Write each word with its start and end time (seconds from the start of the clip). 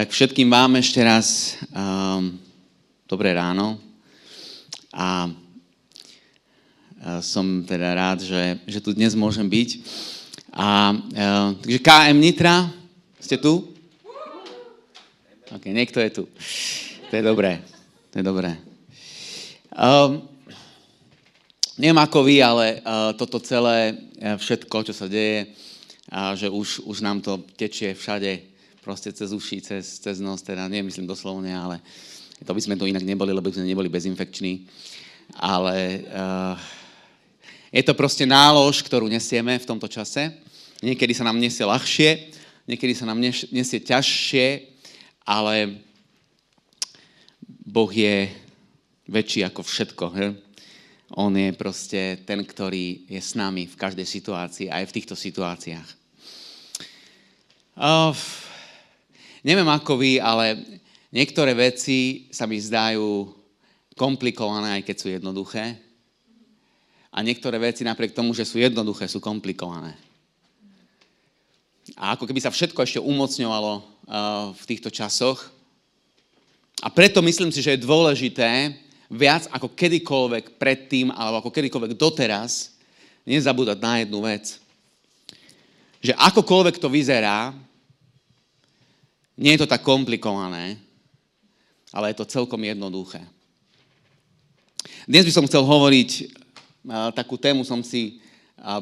Tak 0.00 0.16
všetkým 0.16 0.48
vám 0.48 0.80
ešte 0.80 1.04
raz 1.04 1.60
um, 1.76 2.32
dobré 3.04 3.36
ráno 3.36 3.76
a 4.88 5.28
uh, 5.28 7.20
som 7.20 7.60
teda 7.68 7.92
rád, 7.92 8.24
že, 8.24 8.64
že 8.64 8.80
tu 8.80 8.96
dnes 8.96 9.12
môžem 9.12 9.44
byť. 9.44 9.70
A, 10.56 10.96
uh, 10.96 11.52
takže 11.60 11.84
KM 11.84 12.16
Nitra, 12.16 12.72
ste 13.20 13.36
tu? 13.36 13.76
Ok, 15.52 15.68
niekto 15.68 16.00
je 16.00 16.10
tu. 16.16 16.24
To 17.12 17.12
je 17.12 17.20
dobré, 17.20 17.60
to 18.08 18.14
je 18.16 18.24
dobré. 18.24 18.56
Um, 19.68 20.24
neviem 21.76 22.00
ako 22.00 22.24
vy, 22.24 22.40
ale 22.40 22.80
uh, 22.80 23.12
toto 23.20 23.36
celé, 23.36 24.00
uh, 24.16 24.40
všetko, 24.40 24.80
čo 24.80 24.96
sa 24.96 25.12
deje, 25.12 25.52
uh, 26.08 26.32
že 26.32 26.48
už, 26.48 26.88
už 26.88 27.04
nám 27.04 27.20
to 27.20 27.44
tečie 27.60 27.92
všade, 27.92 28.48
proste 28.90 29.14
cez 29.14 29.30
uši, 29.30 29.62
cez, 29.62 30.02
cez 30.02 30.18
nos, 30.18 30.42
teda 30.42 30.66
nemyslím 30.66 31.06
doslovne, 31.06 31.54
ale 31.54 31.78
to 32.42 32.50
by 32.50 32.58
sme 32.58 32.74
to 32.74 32.90
inak 32.90 33.06
neboli, 33.06 33.30
lebo 33.30 33.46
by 33.46 33.54
sme 33.54 33.70
neboli 33.70 33.86
bezinfekční. 33.86 34.66
Ale 35.38 36.02
uh, 36.10 36.58
je 37.70 37.86
to 37.86 37.94
proste 37.94 38.26
nálož, 38.26 38.82
ktorú 38.82 39.06
nesieme 39.06 39.54
v 39.62 39.68
tomto 39.70 39.86
čase. 39.86 40.34
Niekedy 40.82 41.14
sa 41.14 41.22
nám 41.22 41.38
nesie 41.38 41.62
ľahšie, 41.62 42.34
niekedy 42.66 42.98
sa 42.98 43.06
nám 43.06 43.22
nesie 43.54 43.78
ťažšie, 43.78 44.66
ale 45.22 45.78
Boh 47.46 47.94
je 47.94 48.26
väčší 49.06 49.46
ako 49.46 49.62
všetko. 49.62 50.04
He? 50.18 50.26
On 51.14 51.30
je 51.30 51.54
proste 51.54 52.18
ten, 52.26 52.42
ktorý 52.42 53.06
je 53.06 53.22
s 53.22 53.38
nami 53.38 53.70
v 53.70 53.78
každej 53.78 54.06
situácii, 54.18 54.66
aj 54.66 54.90
v 54.90 54.94
týchto 54.98 55.14
situáciách. 55.14 55.88
Uh, 57.78 58.10
Neviem 59.40 59.68
ako 59.72 59.96
vy, 59.96 60.20
ale 60.20 60.60
niektoré 61.08 61.56
veci 61.56 62.28
sa 62.28 62.44
mi 62.44 62.60
zdajú 62.60 63.32
komplikované, 63.96 64.80
aj 64.80 64.82
keď 64.84 64.96
sú 64.96 65.08
jednoduché. 65.08 65.76
A 67.10 67.24
niektoré 67.24 67.56
veci 67.58 67.82
napriek 67.82 68.14
tomu, 68.14 68.36
že 68.36 68.44
sú 68.46 68.60
jednoduché, 68.60 69.08
sú 69.08 69.18
komplikované. 69.18 69.96
A 71.98 72.14
ako 72.14 72.28
keby 72.28 72.38
sa 72.38 72.54
všetko 72.54 72.84
ešte 72.84 73.00
umocňovalo 73.02 73.72
uh, 73.76 73.82
v 74.54 74.62
týchto 74.68 74.92
časoch. 74.92 75.50
A 76.80 76.88
preto 76.88 77.18
myslím 77.20 77.50
si, 77.50 77.64
že 77.64 77.74
je 77.74 77.84
dôležité 77.84 78.76
viac 79.10 79.50
ako 79.50 79.74
kedykoľvek 79.74 80.54
predtým, 80.54 81.10
alebo 81.10 81.42
ako 81.42 81.50
kedykoľvek 81.50 81.98
doteraz, 81.98 82.78
nezabúdať 83.26 83.78
na 83.82 83.92
jednu 84.00 84.22
vec. 84.22 84.62
Že 86.00 86.14
akokoľvek 86.14 86.78
to 86.78 86.88
vyzerá, 86.88 87.52
nie 89.40 89.56
je 89.56 89.64
to 89.64 89.72
tak 89.72 89.80
komplikované, 89.80 90.76
ale 91.88 92.12
je 92.12 92.20
to 92.20 92.28
celkom 92.28 92.60
jednoduché. 92.60 93.24
Dnes 95.08 95.24
by 95.24 95.32
som 95.32 95.48
chcel 95.48 95.64
hovoriť, 95.64 96.36
takú 97.16 97.40
tému 97.40 97.64
som 97.64 97.80
si 97.80 98.20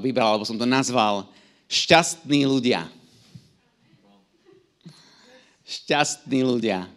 vybral, 0.03 0.35
alebo 0.35 0.43
som 0.43 0.59
to 0.59 0.67
nazval 0.67 1.31
Šťastní 1.69 2.49
ľudia. 2.49 2.89
Šťastní 5.69 6.41
ľudia. 6.41 6.89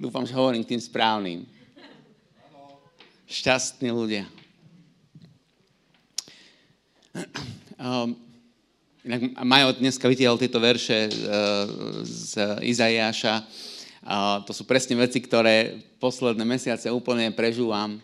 Dúfam, 0.00 0.24
že 0.24 0.32
hovorím 0.32 0.64
tým 0.64 0.80
správnym. 0.80 1.44
Šťastní 3.28 3.92
ľudia. 3.92 4.24
Um, 7.76 8.16
Inak 9.06 9.38
Majo 9.46 9.78
dneska 9.78 10.10
vytiahol 10.10 10.42
tieto 10.42 10.58
verše 10.58 11.06
eh, 11.06 11.12
z 12.02 12.58
Izaiáša. 12.66 13.46
To 14.46 14.52
sú 14.56 14.64
presne 14.64 14.96
veci, 14.96 15.20
ktoré 15.20 15.84
posledné 16.00 16.40
mesiace 16.42 16.88
úplne 16.90 17.30
prežúvam 17.30 17.94
eh, 17.94 18.02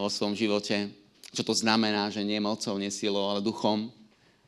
o 0.00 0.08
svojom 0.08 0.32
živote. 0.32 0.88
Čo 1.34 1.44
to 1.44 1.52
znamená, 1.52 2.08
že 2.08 2.24
nie 2.24 2.40
mocou, 2.40 2.80
nie 2.80 2.88
silou, 2.88 3.28
ale 3.28 3.44
duchom. 3.44 3.92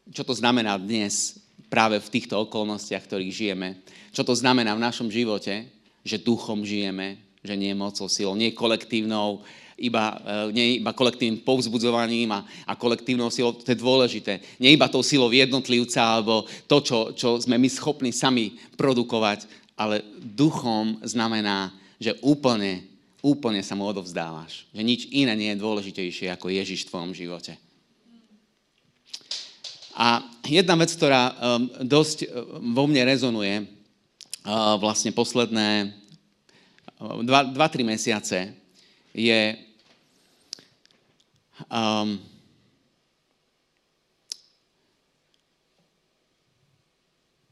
Čo 0.08 0.24
to 0.24 0.32
znamená 0.32 0.78
dnes, 0.80 1.36
práve 1.66 1.98
v 1.98 2.12
týchto 2.14 2.46
okolnostiach, 2.46 3.04
v 3.04 3.08
ktorých 3.10 3.32
žijeme. 3.34 3.68
Čo 4.14 4.22
to 4.24 4.32
znamená 4.38 4.72
v 4.72 4.84
našom 4.86 5.10
živote, 5.10 5.66
že 6.06 6.22
duchom 6.22 6.62
žijeme, 6.62 7.18
že 7.42 7.58
nie 7.58 7.74
mocou, 7.74 8.06
silou, 8.06 8.38
nie 8.38 8.54
kolektívnou 8.54 9.42
iba, 9.76 10.04
e, 10.48 10.56
nie 10.56 10.66
iba 10.80 10.96
kolektívnym 10.96 11.44
povzbudzovaním 11.44 12.32
a, 12.32 12.40
a 12.64 12.72
kolektívnou 12.74 13.28
silou, 13.28 13.52
to 13.52 13.68
je 13.68 13.78
dôležité. 13.78 14.40
Nie 14.56 14.72
iba 14.72 14.88
tou 14.88 15.04
silou 15.04 15.28
jednotlivca 15.28 16.00
alebo 16.00 16.48
to, 16.64 16.80
čo, 16.80 16.98
čo 17.12 17.28
sme 17.36 17.60
my 17.60 17.68
schopní 17.68 18.10
sami 18.10 18.56
produkovať, 18.80 19.44
ale 19.76 20.00
duchom 20.16 20.96
znamená, 21.04 21.76
že 22.00 22.16
úplne, 22.24 22.88
úplne 23.20 23.60
sa 23.60 23.76
mu 23.76 23.84
odovzdávaš. 23.84 24.64
Že 24.72 24.82
nič 24.82 25.00
iné 25.12 25.32
nie 25.36 25.52
je 25.52 25.62
dôležitejšie 25.62 26.32
ako 26.32 26.48
Ježiš 26.48 26.88
v 26.88 26.90
tvojom 26.92 27.12
živote. 27.12 27.60
A 29.96 30.20
jedna 30.44 30.76
vec, 30.76 30.92
ktorá 30.92 31.32
dosť 31.80 32.28
vo 32.60 32.84
mne 32.84 33.08
rezonuje, 33.08 33.64
uh, 33.64 34.76
vlastne 34.76 35.08
posledné 35.16 35.88
uh, 37.00 37.24
dva, 37.24 37.48
dva, 37.48 37.66
tri 37.72 37.80
mesiace, 37.80 38.52
je 39.16 39.56
Um, 41.66 42.22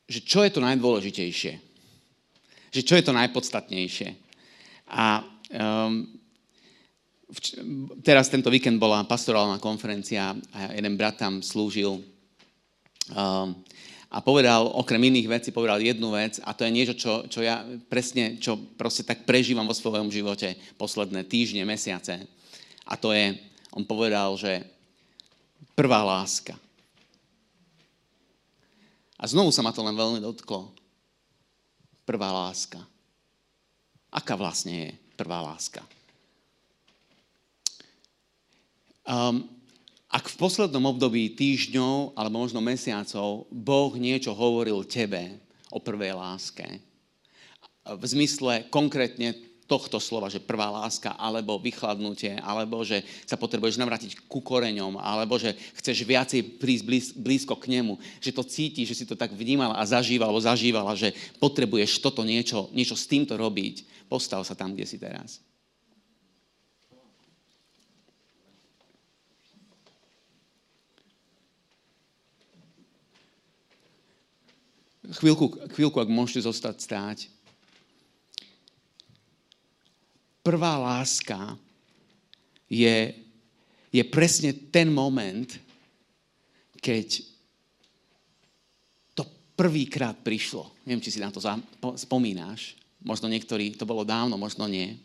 že 0.07 0.21
čo 0.23 0.47
je 0.47 0.51
to 0.55 0.61
najdôležitejšie? 0.63 1.53
Že 2.71 2.83
čo 2.83 2.95
je 2.95 3.05
to 3.07 3.13
najpodstatnejšie? 3.15 4.09
A 4.95 5.27
um, 5.51 6.07
vč- 7.35 7.59
teraz 8.07 8.31
tento 8.31 8.51
víkend 8.51 8.79
bola 8.79 9.03
pastorálna 9.03 9.59
konferencia 9.59 10.35
a 10.55 10.59
jeden 10.75 10.95
brat 10.95 11.19
tam 11.19 11.43
slúžil 11.43 11.99
um, 13.11 13.49
a 14.15 14.23
povedal, 14.23 14.71
okrem 14.71 15.03
iných 15.11 15.27
vecí, 15.27 15.49
povedal 15.51 15.83
jednu 15.83 16.15
vec 16.15 16.39
a 16.47 16.55
to 16.55 16.63
je 16.63 16.71
niečo, 16.71 16.95
čo, 16.95 17.13
čo 17.27 17.43
ja 17.43 17.67
presne, 17.91 18.39
čo 18.39 18.55
proste 18.79 19.03
tak 19.03 19.27
prežívam 19.27 19.67
vo 19.67 19.75
svojom 19.75 20.07
živote 20.07 20.55
posledné 20.79 21.27
týždne, 21.27 21.67
mesiace. 21.67 22.23
A 22.87 22.95
to 22.95 23.11
je, 23.11 23.35
on 23.75 23.83
povedal, 23.83 24.39
že 24.39 24.63
prvá 25.75 26.07
láska. 26.07 26.55
A 29.19 29.27
znovu 29.27 29.51
sa 29.51 29.67
ma 29.67 29.75
to 29.75 29.83
len 29.83 29.99
veľmi 29.99 30.23
dotklo. 30.23 30.71
Prvá 32.07 32.31
láska. 32.31 32.79
Aká 34.15 34.39
vlastne 34.39 34.73
je 34.73 34.89
prvá 35.19 35.43
láska? 35.43 35.83
Um, 39.05 39.51
ak 40.07 40.31
v 40.31 40.39
poslednom 40.39 40.95
období 40.95 41.35
týždňov 41.35 42.15
alebo 42.15 42.47
možno 42.47 42.63
mesiacov 42.63 43.51
Boh 43.51 43.93
niečo 43.99 44.31
hovoril 44.31 44.87
tebe 44.87 45.43
o 45.75 45.83
prvej 45.83 46.15
láske, 46.15 46.79
v 47.85 48.05
zmysle 48.07 48.71
konkrétne 48.73 49.37
tohto 49.65 49.97
slova, 49.97 50.29
že 50.29 50.45
prvá 50.45 50.69
láska, 50.69 51.17
alebo 51.17 51.57
vychladnutie, 51.57 52.37
alebo 52.45 52.85
že 52.85 53.01
sa 53.25 53.41
potrebuješ 53.41 53.81
navrátiť 53.81 54.29
ku 54.29 54.45
koreňom, 54.45 55.01
alebo 55.01 55.41
že 55.41 55.57
chceš 55.81 56.05
viacej 56.05 56.61
prísť 56.61 56.85
blíz, 56.85 57.07
blízko 57.17 57.57
k 57.57 57.81
nemu, 57.81 57.97
že 58.21 58.35
to 58.35 58.45
cítiš, 58.45 58.93
že 58.93 58.99
si 59.03 59.09
to 59.09 59.17
tak 59.17 59.33
vnímal 59.33 59.73
a 59.73 59.83
zažíval, 59.89 60.29
alebo 60.29 60.45
zažívala, 60.45 60.93
že 60.93 61.17
potrebuješ 61.41 61.97
toto 62.05 62.21
niečo, 62.21 62.69
niečo 62.77 62.93
s 62.93 63.09
týmto 63.09 63.41
robiť. 63.41 64.05
Postav 64.05 64.45
sa 64.45 64.53
tam, 64.53 64.77
kde 64.77 64.85
si 64.85 65.01
teraz. 65.01 65.41
Chvíľku, 75.05 75.69
chvíľku, 75.77 76.01
ak 76.01 76.09
môžete 76.09 76.49
zostať 76.49 76.77
stáť 76.81 77.19
prvá 80.45 80.77
láska 80.77 81.57
je, 82.69 83.17
je 83.89 84.03
presne 84.05 84.53
ten 84.53 84.93
moment, 84.93 85.49
keď 86.85 87.25
to 89.17 89.25
prvýkrát 89.57 90.21
prišlo. 90.21 90.69
Neviem, 90.85 91.01
či 91.01 91.17
si 91.17 91.25
na 91.25 91.33
to 91.33 91.41
spomínáš. 91.97 92.77
Možno 93.01 93.33
niektorí, 93.33 93.73
to 93.73 93.89
bolo 93.89 94.05
dávno, 94.05 94.37
možno 94.37 94.69
nie. 94.69 95.01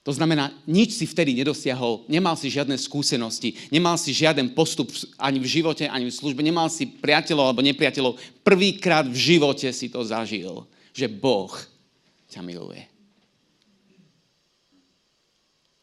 To 0.00 0.16
znamená, 0.16 0.48
nič 0.64 0.96
si 0.96 1.04
vtedy 1.04 1.36
nedosiahol, 1.36 2.08
nemal 2.08 2.32
si 2.32 2.48
žiadne 2.48 2.72
skúsenosti, 2.80 3.52
nemal 3.68 4.00
si 4.00 4.16
žiaden 4.16 4.56
postup 4.56 4.88
ani 5.20 5.36
v 5.36 5.60
živote, 5.60 5.84
ani 5.84 6.08
v 6.08 6.16
službe, 6.16 6.40
nemal 6.40 6.72
si 6.72 6.88
priateľov 6.88 7.52
alebo 7.52 7.60
nepriateľov. 7.60 8.16
Prvýkrát 8.40 9.04
v 9.04 9.12
živote 9.12 9.68
si 9.76 9.92
to 9.92 10.00
zažil, 10.00 10.64
že 10.96 11.04
Boh 11.04 11.52
ťa 12.30 12.46
miluje. 12.46 12.86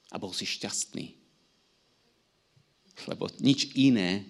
A 0.07 0.15
bol 0.15 0.31
si 0.31 0.47
šťastný. 0.47 1.11
Lebo 3.05 3.27
nič 3.43 3.75
iné, 3.75 4.23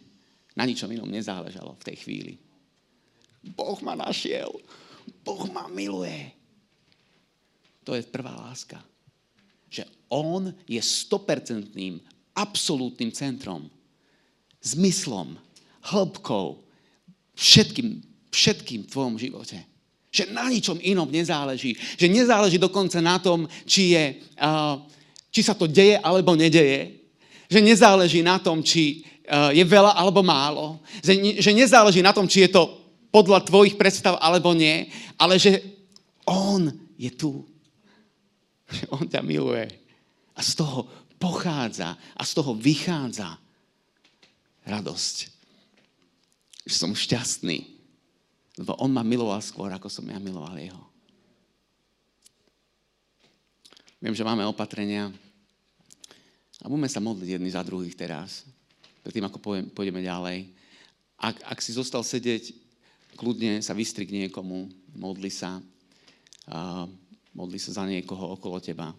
na 0.58 0.66
ničom 0.66 0.90
inom 0.90 1.08
nezáležalo 1.08 1.78
v 1.78 1.86
tej 1.86 1.98
chvíli. 2.02 2.34
Boh 3.54 3.78
ma 3.86 3.94
našiel. 3.94 4.50
Boh 5.22 5.46
ma 5.54 5.69
miluje. 5.69 6.34
To 7.86 7.94
je 7.96 8.04
prvá 8.04 8.34
láska. 8.36 8.81
Že 9.69 9.88
On 10.12 10.52
je 10.68 10.81
stopercentným, 10.81 12.02
absolútnym 12.36 13.14
centrom, 13.14 13.72
zmyslom, 14.60 15.40
hĺbkou, 15.88 16.60
všetkým, 17.38 18.04
všetkým 18.34 18.84
v 18.84 18.92
tvojom 18.92 19.16
živote. 19.16 19.58
Že 20.07 20.31
na 20.31 20.48
ničom 20.48 20.80
inom 20.80 21.12
nezáleží. 21.12 21.75
Že 22.00 22.07
nezáleží 22.07 22.57
dokonca 22.57 22.98
na 23.04 23.19
tom, 23.19 23.45
či, 23.68 23.94
je, 23.94 24.06
uh, 24.39 24.80
či 25.30 25.44
sa 25.44 25.54
to 25.54 25.68
deje 25.68 26.00
alebo 26.00 26.33
nedeje. 26.33 27.04
Že 27.51 27.59
nezáleží 27.63 28.24
na 28.24 28.39
tom, 28.39 28.63
či 28.63 29.04
uh, 29.27 29.51
je 29.51 29.63
veľa 29.68 30.00
alebo 30.00 30.24
málo. 30.24 30.80
Že 31.04 31.51
nezáleží 31.51 32.00
na 32.00 32.15
tom, 32.15 32.25
či 32.25 32.48
je 32.48 32.56
to 32.56 32.80
podľa 33.12 33.44
tvojich 33.44 33.75
predstav 33.75 34.15
alebo 34.19 34.56
nie. 34.56 34.88
Ale 35.19 35.36
že 35.36 35.59
On 36.24 36.71
je 36.95 37.12
tu. 37.12 37.44
Že 38.68 38.83
On 38.92 39.04
ťa 39.04 39.21
miluje. 39.24 39.68
A 40.36 40.39
z 40.39 40.59
toho 40.59 40.88
pochádza 41.19 41.98
a 42.15 42.21
z 42.24 42.31
toho 42.31 42.56
vychádza 42.56 43.36
radosť. 44.68 45.15
Že 46.68 46.75
som 46.75 46.92
šťastný 46.95 47.77
lebo 48.57 48.74
on 48.81 48.89
ma 48.89 49.06
miloval 49.06 49.38
skôr, 49.39 49.69
ako 49.69 49.86
som 49.86 50.06
ja 50.09 50.18
miloval 50.18 50.57
jeho. 50.57 50.81
Viem, 54.01 54.13
že 54.13 54.25
máme 54.25 54.45
opatrenia 54.45 55.09
a 56.62 56.65
budeme 56.65 56.89
sa 56.89 57.01
modliť 57.01 57.38
jedni 57.38 57.50
za 57.54 57.62
druhých 57.62 57.94
teraz. 57.94 58.45
Predtým, 59.06 59.25
ako 59.30 59.38
pôjdeme 59.74 60.01
ďalej. 60.01 60.50
Ak, 61.18 61.38
ak 61.45 61.59
si 61.62 61.74
zostal 61.74 62.01
sedieť, 62.01 62.54
kľudne 63.18 63.62
sa 63.62 63.74
vystrik 63.74 64.09
niekomu, 64.13 64.69
modli 64.98 65.33
sa, 65.33 65.62
a 66.50 66.86
modli 67.33 67.57
sa 67.57 67.74
za 67.74 67.83
niekoho 67.86 68.38
okolo 68.38 68.62
teba. 68.62 68.94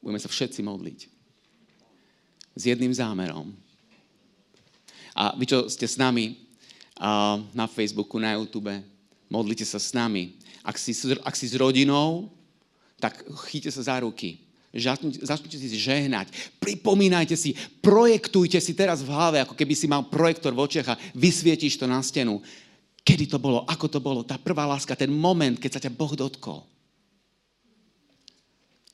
Budeme 0.00 0.20
sa 0.20 0.32
všetci 0.32 0.60
modliť. 0.64 1.00
S 2.56 2.62
jedným 2.64 2.92
zámerom. 2.92 3.52
A 5.16 5.36
vy, 5.36 5.44
čo 5.48 5.68
ste 5.68 5.84
s 5.84 6.00
nami, 6.00 6.49
na 7.56 7.64
Facebooku, 7.64 8.20
na 8.20 8.36
YouTube. 8.36 8.70
Modlite 9.32 9.64
sa 9.64 9.80
s 9.80 9.96
nami. 9.96 10.36
Ak 10.60 10.76
si, 10.76 10.92
ak 11.24 11.34
si 11.34 11.48
s 11.48 11.56
rodinou, 11.56 12.28
tak 13.00 13.24
chyťte 13.24 13.72
sa 13.72 13.82
za 13.88 13.96
ruky. 14.04 14.44
Začnite 14.70 15.58
si 15.58 15.80
žehnať. 15.80 16.30
Pripomínajte 16.62 17.34
si, 17.34 17.58
projektujte 17.82 18.60
si 18.62 18.76
teraz 18.76 19.02
v 19.02 19.10
hlave, 19.10 19.42
ako 19.42 19.58
keby 19.58 19.74
si 19.74 19.90
mal 19.90 20.06
projektor 20.06 20.54
v 20.54 20.62
očiach 20.62 20.94
a 20.94 20.98
vysvietíš 21.16 21.80
to 21.80 21.90
na 21.90 21.98
stenu. 22.04 22.38
Kedy 23.02 23.26
to 23.26 23.42
bolo, 23.42 23.66
ako 23.66 23.86
to 23.90 23.98
bolo, 23.98 24.22
tá 24.22 24.38
prvá 24.38 24.68
láska, 24.68 24.94
ten 24.94 25.10
moment, 25.10 25.58
keď 25.58 25.70
sa 25.74 25.82
ťa 25.82 25.90
Boh 25.90 26.14
dotkol. 26.14 26.62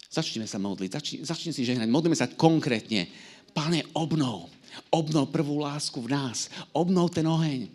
Začneme 0.09 0.49
sa 0.49 0.56
modliť, 0.56 0.91
začni, 0.97 1.17
začni 1.20 1.52
si 1.52 1.67
žehnať, 1.69 1.93
modlíme 1.93 2.17
sa 2.17 2.31
konkrétne. 2.31 3.05
Pane, 3.52 3.85
obnov, 3.93 4.49
obnov 4.88 5.29
prvú 5.29 5.61
lásku 5.61 6.00
v 6.00 6.09
nás, 6.09 6.49
obnov 6.73 7.12
ten 7.12 7.29
oheň. 7.29 7.69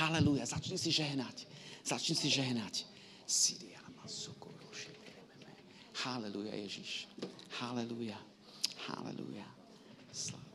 Haleluja, 0.00 0.46
začni 0.46 0.78
si 0.78 0.90
žehnať. 0.90 1.46
Začni 1.84 2.14
si 2.16 2.28
žehnať. 2.30 2.88
Haleluja, 6.00 6.54
Ježiš. 6.56 7.08
Haleluja. 7.60 8.16
Haleluja. 8.88 9.46
Páne, 10.10 10.49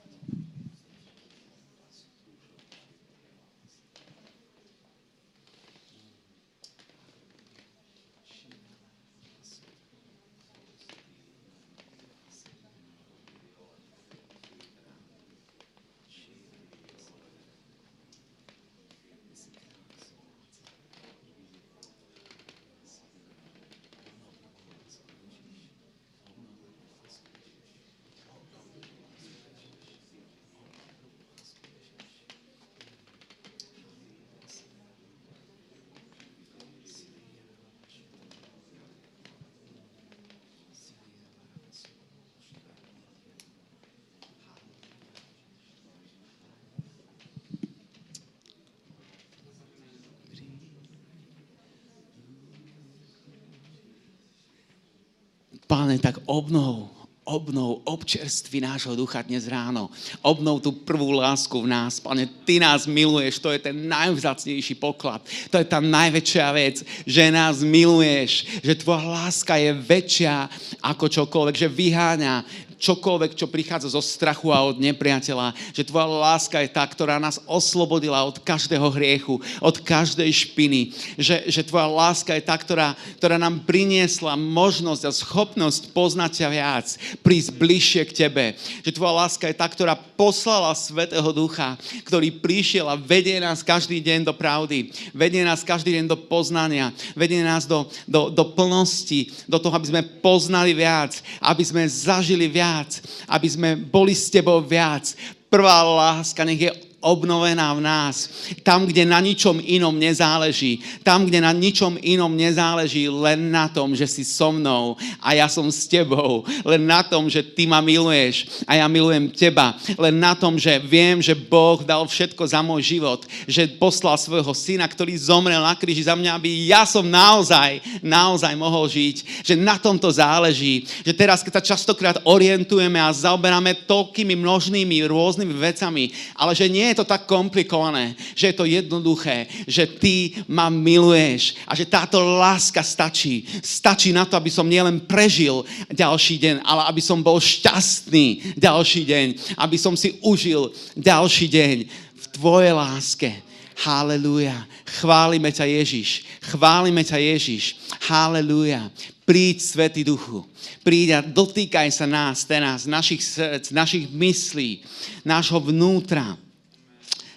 tak 56.06 56.22
obnov, 56.30 56.94
obnov, 57.26 57.82
občerství 57.82 58.62
nášho 58.62 58.94
ducha 58.94 59.26
dnes 59.26 59.50
ráno. 59.50 59.90
Obnov 60.22 60.62
tú 60.62 60.70
prvú 60.70 61.18
lásku 61.18 61.58
v 61.58 61.66
nás. 61.66 61.98
Pane, 61.98 62.30
Ty 62.46 62.62
nás 62.62 62.86
miluješ, 62.86 63.42
to 63.42 63.50
je 63.50 63.58
ten 63.58 63.74
najvzácnejší 63.90 64.78
poklad. 64.78 65.26
To 65.50 65.58
je 65.58 65.66
tá 65.66 65.82
najväčšia 65.82 66.46
vec, 66.54 66.86
že 67.10 67.34
nás 67.34 67.66
miluješ, 67.66 68.62
že 68.62 68.78
Tvoja 68.78 69.26
láska 69.26 69.58
je 69.58 69.74
väčšia 69.74 70.46
ako 70.86 71.10
čokoľvek, 71.10 71.58
že 71.58 71.74
vyháňa 71.74 72.46
čokoľvek, 72.80 73.32
čo 73.34 73.48
prichádza 73.48 73.96
zo 73.96 74.02
strachu 74.04 74.52
a 74.52 74.64
od 74.68 74.78
nepriateľa. 74.80 75.56
Že 75.72 75.88
tvoja 75.88 76.08
láska 76.08 76.60
je 76.60 76.70
tá, 76.70 76.84
ktorá 76.84 77.18
nás 77.18 77.40
oslobodila 77.48 78.24
od 78.28 78.44
každého 78.44 78.88
hriechu, 78.92 79.40
od 79.64 79.76
každej 79.80 80.28
špiny. 80.28 80.92
Že, 81.16 81.48
že 81.48 81.62
tvoja 81.64 81.88
láska 81.88 82.36
je 82.36 82.44
tá, 82.44 82.56
ktorá, 82.56 82.94
ktorá 83.20 83.40
nám 83.40 83.64
priniesla 83.64 84.36
možnosť 84.36 85.04
a 85.08 85.12
schopnosť 85.16 85.96
poznať 85.96 86.32
ťa 86.44 86.50
viac, 86.52 86.88
prísť 87.24 87.50
bližšie 87.56 88.02
k 88.12 88.16
tebe. 88.28 88.46
Že 88.84 88.92
tvoja 89.00 89.14
láska 89.24 89.48
je 89.48 89.56
tá, 89.56 89.68
ktorá 89.68 89.96
poslala 89.96 90.76
Svetého 90.76 91.30
Ducha, 91.32 91.80
ktorý 92.04 92.32
prišiel 92.44 92.92
a 92.92 93.00
vedie 93.00 93.40
nás 93.40 93.64
každý 93.64 94.04
deň 94.04 94.28
do 94.28 94.34
pravdy. 94.36 94.92
Vedie 95.16 95.42
nás 95.48 95.64
každý 95.64 95.96
deň 95.96 96.06
do 96.12 96.18
poznania. 96.20 96.92
Vedie 97.16 97.40
nás 97.40 97.64
do, 97.64 97.88
do, 98.04 98.28
do 98.28 98.44
plnosti, 98.52 99.32
do 99.48 99.58
toho, 99.58 99.76
aby 99.76 99.88
sme 99.88 100.02
poznali 100.20 100.76
viac, 100.76 101.24
aby 101.40 101.64
sme 101.64 101.84
zažili 101.88 102.52
viac 102.52 102.65
viac, 102.66 102.90
aby 103.30 103.48
sme 103.48 103.70
boli 103.78 104.18
s 104.18 104.34
tebou 104.34 104.58
viac. 104.66 105.14
Prvá 105.46 105.86
láska 105.86 106.42
nech 106.42 106.58
je 106.58 106.72
obnovená 107.00 107.74
v 107.78 107.82
nás. 107.86 108.30
Tam, 108.66 108.90
kde 108.90 109.06
na 109.06 109.22
ničom 109.22 109.62
inom 109.62 109.94
nezáleží. 109.94 110.82
Tam, 111.06 111.30
kde 111.30 111.38
na 111.38 111.54
ničom 111.54 112.02
inom 112.02 112.34
nezáleží, 112.34 113.06
len 113.08 113.54
na 113.54 113.70
tom, 113.70 113.94
že 113.94 114.10
si 114.10 114.26
so 114.26 114.50
mnou 114.50 114.98
a 115.22 115.38
ja 115.38 115.46
som 115.46 115.70
s 115.70 115.86
tebou. 115.86 116.42
Len 116.66 116.82
na 116.82 117.06
tom, 117.06 117.30
že 117.30 117.46
ty 117.46 117.70
ma 117.70 117.80
miluješ 117.80 118.66
a 118.66 118.82
ja 118.82 118.86
milujem 118.90 119.30
teba. 119.30 119.78
Len 119.96 120.18
na 120.18 120.34
tom, 120.34 120.58
že 120.58 120.82
viem, 120.82 121.22
že 121.22 121.38
Boh 121.38 121.86
dal 121.86 122.02
všetko 122.10 122.42
za 122.42 122.66
môj 122.66 122.98
život. 122.98 123.22
Že 123.46 123.78
poslal 123.78 124.18
svojho 124.18 124.54
syna, 124.58 124.90
ktorý 124.90 125.14
zomrel 125.16 125.62
na 125.62 125.78
kríži 125.78 126.10
za 126.10 126.18
mňa, 126.18 126.32
aby 126.36 126.74
ja 126.74 126.90
som 126.90 127.06
naozaj, 127.06 127.86
naozaj 128.02 128.54
mohol 128.58 128.90
žiť. 128.90 129.46
Že 129.46 129.54
na 129.62 129.78
tomto 129.78 130.10
záleží. 130.10 130.90
Že 131.06 131.14
teraz, 131.14 131.46
keď 131.46 131.62
sa 131.62 131.68
častokrát 131.76 132.18
orientujeme 132.26 132.98
a 132.98 133.14
zaoberáme 133.14 133.86
toľkými 133.86 134.34
množnými 134.34 135.06
rôznymi 135.06 135.54
vecami, 135.54 136.10
ale 136.34 136.58
že 136.58 136.66
nie 136.66 136.92
je 136.92 136.95
to 136.96 137.04
tak 137.04 137.28
komplikované, 137.28 138.16
že 138.34 138.50
je 138.52 138.56
to 138.56 138.66
jednoduché, 138.66 139.46
že 139.68 139.84
ty 139.86 140.40
ma 140.48 140.72
miluješ 140.72 141.60
a 141.68 141.76
že 141.76 141.84
táto 141.84 142.24
láska 142.24 142.80
stačí. 142.80 143.44
Stačí 143.60 144.16
na 144.16 144.24
to, 144.24 144.40
aby 144.40 144.48
som 144.48 144.66
nielen 144.66 145.04
prežil 145.04 145.68
ďalší 145.92 146.40
deň, 146.40 146.56
ale 146.64 146.82
aby 146.88 147.02
som 147.04 147.20
bol 147.20 147.38
šťastný 147.38 148.56
ďalší 148.56 149.02
deň, 149.04 149.28
aby 149.60 149.78
som 149.78 149.94
si 150.00 150.16
užil 150.24 150.72
ďalší 150.96 151.52
deň 151.52 151.76
v 152.16 152.26
tvojej 152.32 152.74
láske. 152.74 153.30
Halelúja. 153.76 154.56
Chválime 154.88 155.52
ťa 155.52 155.68
Ježiš. 155.68 156.24
Chválime 156.40 157.04
ťa 157.04 157.20
Ježiš. 157.20 157.76
Halelúja. 158.08 158.88
Príď, 159.28 159.60
Svetý 159.60 160.08
Duchu. 160.08 160.48
Príď 160.86 161.10
a 161.18 161.20
dotýkaj 161.20 161.92
sa 161.92 162.08
nás 162.08 162.48
teraz, 162.48 162.88
našich 162.88 163.26
srdc, 163.26 163.74
našich 163.76 164.06
myslí, 164.08 164.86
nášho 165.28 165.60
vnútra. 165.60 166.38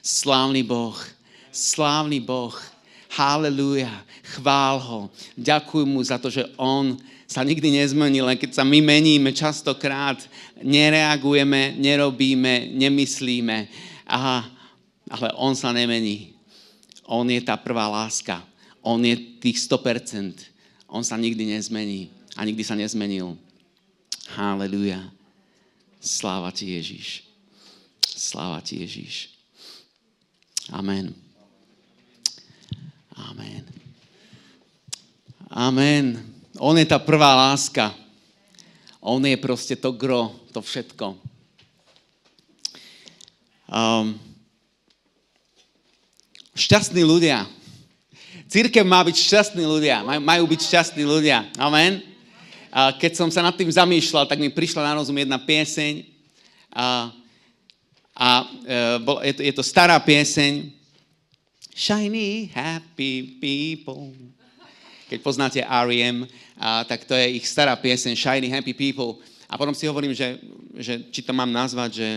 Slávny 0.09 0.65
Boh, 0.65 0.97
slávny 1.53 2.17
Boh, 2.25 2.57
Haleluja, 3.13 3.93
chvál 4.25 4.81
ho. 4.81 5.01
Ďakujem 5.37 5.85
mu 5.85 6.01
za 6.01 6.17
to, 6.17 6.33
že 6.33 6.49
on 6.57 6.97
sa 7.29 7.45
nikdy 7.45 7.77
nezmení, 7.77 8.25
len 8.25 8.41
keď 8.41 8.57
sa 8.57 8.65
my 8.65 8.81
meníme 8.81 9.37
častokrát, 9.37 10.17
nereagujeme, 10.65 11.77
nerobíme, 11.77 12.73
nemyslíme. 12.73 13.69
Aha, 14.09 14.49
ale 15.13 15.29
on 15.37 15.53
sa 15.53 15.77
nemení. 15.77 16.33
On 17.05 17.29
je 17.29 17.41
tá 17.45 17.61
prvá 17.61 17.85
láska. 17.89 18.41
On 18.81 18.97
je 19.05 19.13
tých 19.45 19.61
100%. 19.69 20.41
On 20.89 21.05
sa 21.05 21.21
nikdy 21.21 21.53
nezmení. 21.53 22.09
A 22.33 22.49
nikdy 22.49 22.65
sa 22.65 22.73
nezmenil. 22.73 23.37
Haleluja. 24.33 25.05
Sláva 26.01 26.49
ti 26.49 26.73
Ježíš. 26.77 27.29
Sláva 28.05 28.65
ti 28.65 28.81
Ježíš. 28.81 29.38
Amen. 30.69 31.17
Amen. 33.17 33.65
Amen. 35.49 36.05
On 36.61 36.77
je 36.77 36.85
tá 36.85 37.01
prvá 37.01 37.33
láska. 37.33 37.97
On 39.01 39.23
je 39.25 39.33
proste 39.41 39.73
to 39.79 39.95
gro, 39.97 40.37
to 40.53 40.61
všetko. 40.61 41.17
Um, 43.69 44.21
šťastní 46.53 47.01
ľudia. 47.01 47.49
Církev 48.49 48.85
má 48.85 49.01
byť 49.05 49.17
šťastní 49.17 49.65
ľudia. 49.65 50.05
Maj, 50.05 50.21
majú 50.21 50.45
byť 50.49 50.61
šťastní 50.69 51.05
ľudia. 51.05 51.49
Amen. 51.57 52.01
A 52.69 52.93
keď 52.93 53.17
som 53.17 53.29
sa 53.33 53.41
nad 53.41 53.57
tým 53.57 53.69
zamýšľal, 53.73 54.29
tak 54.29 54.41
mi 54.41 54.53
prišla 54.53 54.85
na 54.85 54.97
rozum 55.01 55.17
jedna 55.17 55.41
pieseň. 55.41 56.05
A, 56.73 57.13
a 58.19 58.51
e, 58.67 59.31
je, 59.31 59.35
to, 59.39 59.43
je 59.47 59.53
to 59.55 59.63
stará 59.63 59.95
pieseň. 60.03 60.75
Shiny, 61.79 62.51
happy 62.51 63.39
people. 63.39 64.11
Keď 65.07 65.19
poznáte 65.23 65.63
R.E.M., 65.63 66.27
a, 66.59 66.83
tak 66.83 67.07
to 67.07 67.15
je 67.15 67.39
ich 67.39 67.47
stará 67.47 67.79
pieseň 67.79 68.19
Shiny, 68.19 68.51
happy 68.51 68.75
people. 68.75 69.23
A 69.49 69.57
potom 69.57 69.73
si 69.73 69.89
hovorím, 69.89 70.13
že, 70.13 70.37
že 70.77 71.09
či 71.09 71.25
to 71.25 71.33
mám 71.33 71.49
nazvať, 71.49 71.91
že, 71.97 72.09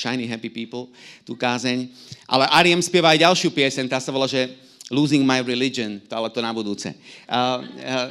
Shiny 0.00 0.24
Happy 0.24 0.48
People, 0.48 0.88
tú 1.20 1.36
kázeň. 1.36 1.84
Ale 2.24 2.48
R.E.M. 2.64 2.80
spieva 2.80 3.12
aj 3.12 3.28
ďalšiu 3.28 3.52
pieseň, 3.52 3.92
tá 3.92 4.00
sa 4.00 4.08
volá, 4.08 4.24
že 4.24 4.56
Losing 4.88 5.20
My 5.20 5.44
Religion, 5.44 6.00
to 6.00 6.16
ale 6.16 6.32
to 6.32 6.40
na 6.40 6.56
budúce. 6.56 6.96
Uh, 7.28 7.60
uh, 7.60 8.08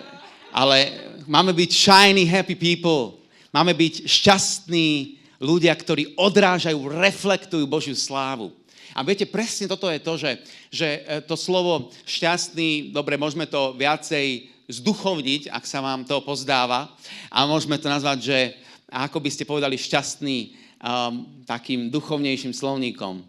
ale 0.53 0.77
máme 1.25 1.57
byť 1.57 1.72
shiny, 1.74 2.24
happy 2.29 2.53
people. 2.53 3.17
Máme 3.50 3.74
byť 3.74 4.05
šťastní 4.05 5.17
ľudia, 5.39 5.75
ktorí 5.75 6.15
odrážajú, 6.15 6.77
reflektujú 6.88 7.65
Božiu 7.68 7.96
slávu. 7.96 8.54
A 8.96 9.04
viete, 9.04 9.27
presne 9.27 9.68
toto 9.68 9.92
je 9.92 10.00
to, 10.00 10.13
že, 10.15 10.32
že 10.72 10.88
e, 11.04 11.20
to 11.27 11.36
slovo 11.36 11.92
šťastný, 12.08 12.96
dobre, 12.96 13.20
môžeme 13.20 13.44
to 13.44 13.75
viacej 13.75 14.48
zduchovniť, 14.72 15.51
ak 15.51 15.68
sa 15.68 15.84
vám 15.84 16.08
to 16.08 16.24
pozdáva. 16.24 16.89
A 17.27 17.44
môžeme 17.44 17.75
to 17.75 17.92
nazvať, 17.92 18.18
že 18.24 18.39
ako 18.88 19.20
by 19.20 19.30
ste 19.30 19.44
povedali 19.44 19.75
šťastný 19.75 20.38
um, 20.80 21.27
takým 21.44 21.92
duchovnejším 21.92 22.54
slovníkom. 22.56 23.22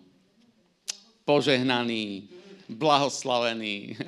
Požehnaný, 1.27 2.31
blahoslavený 2.71 3.99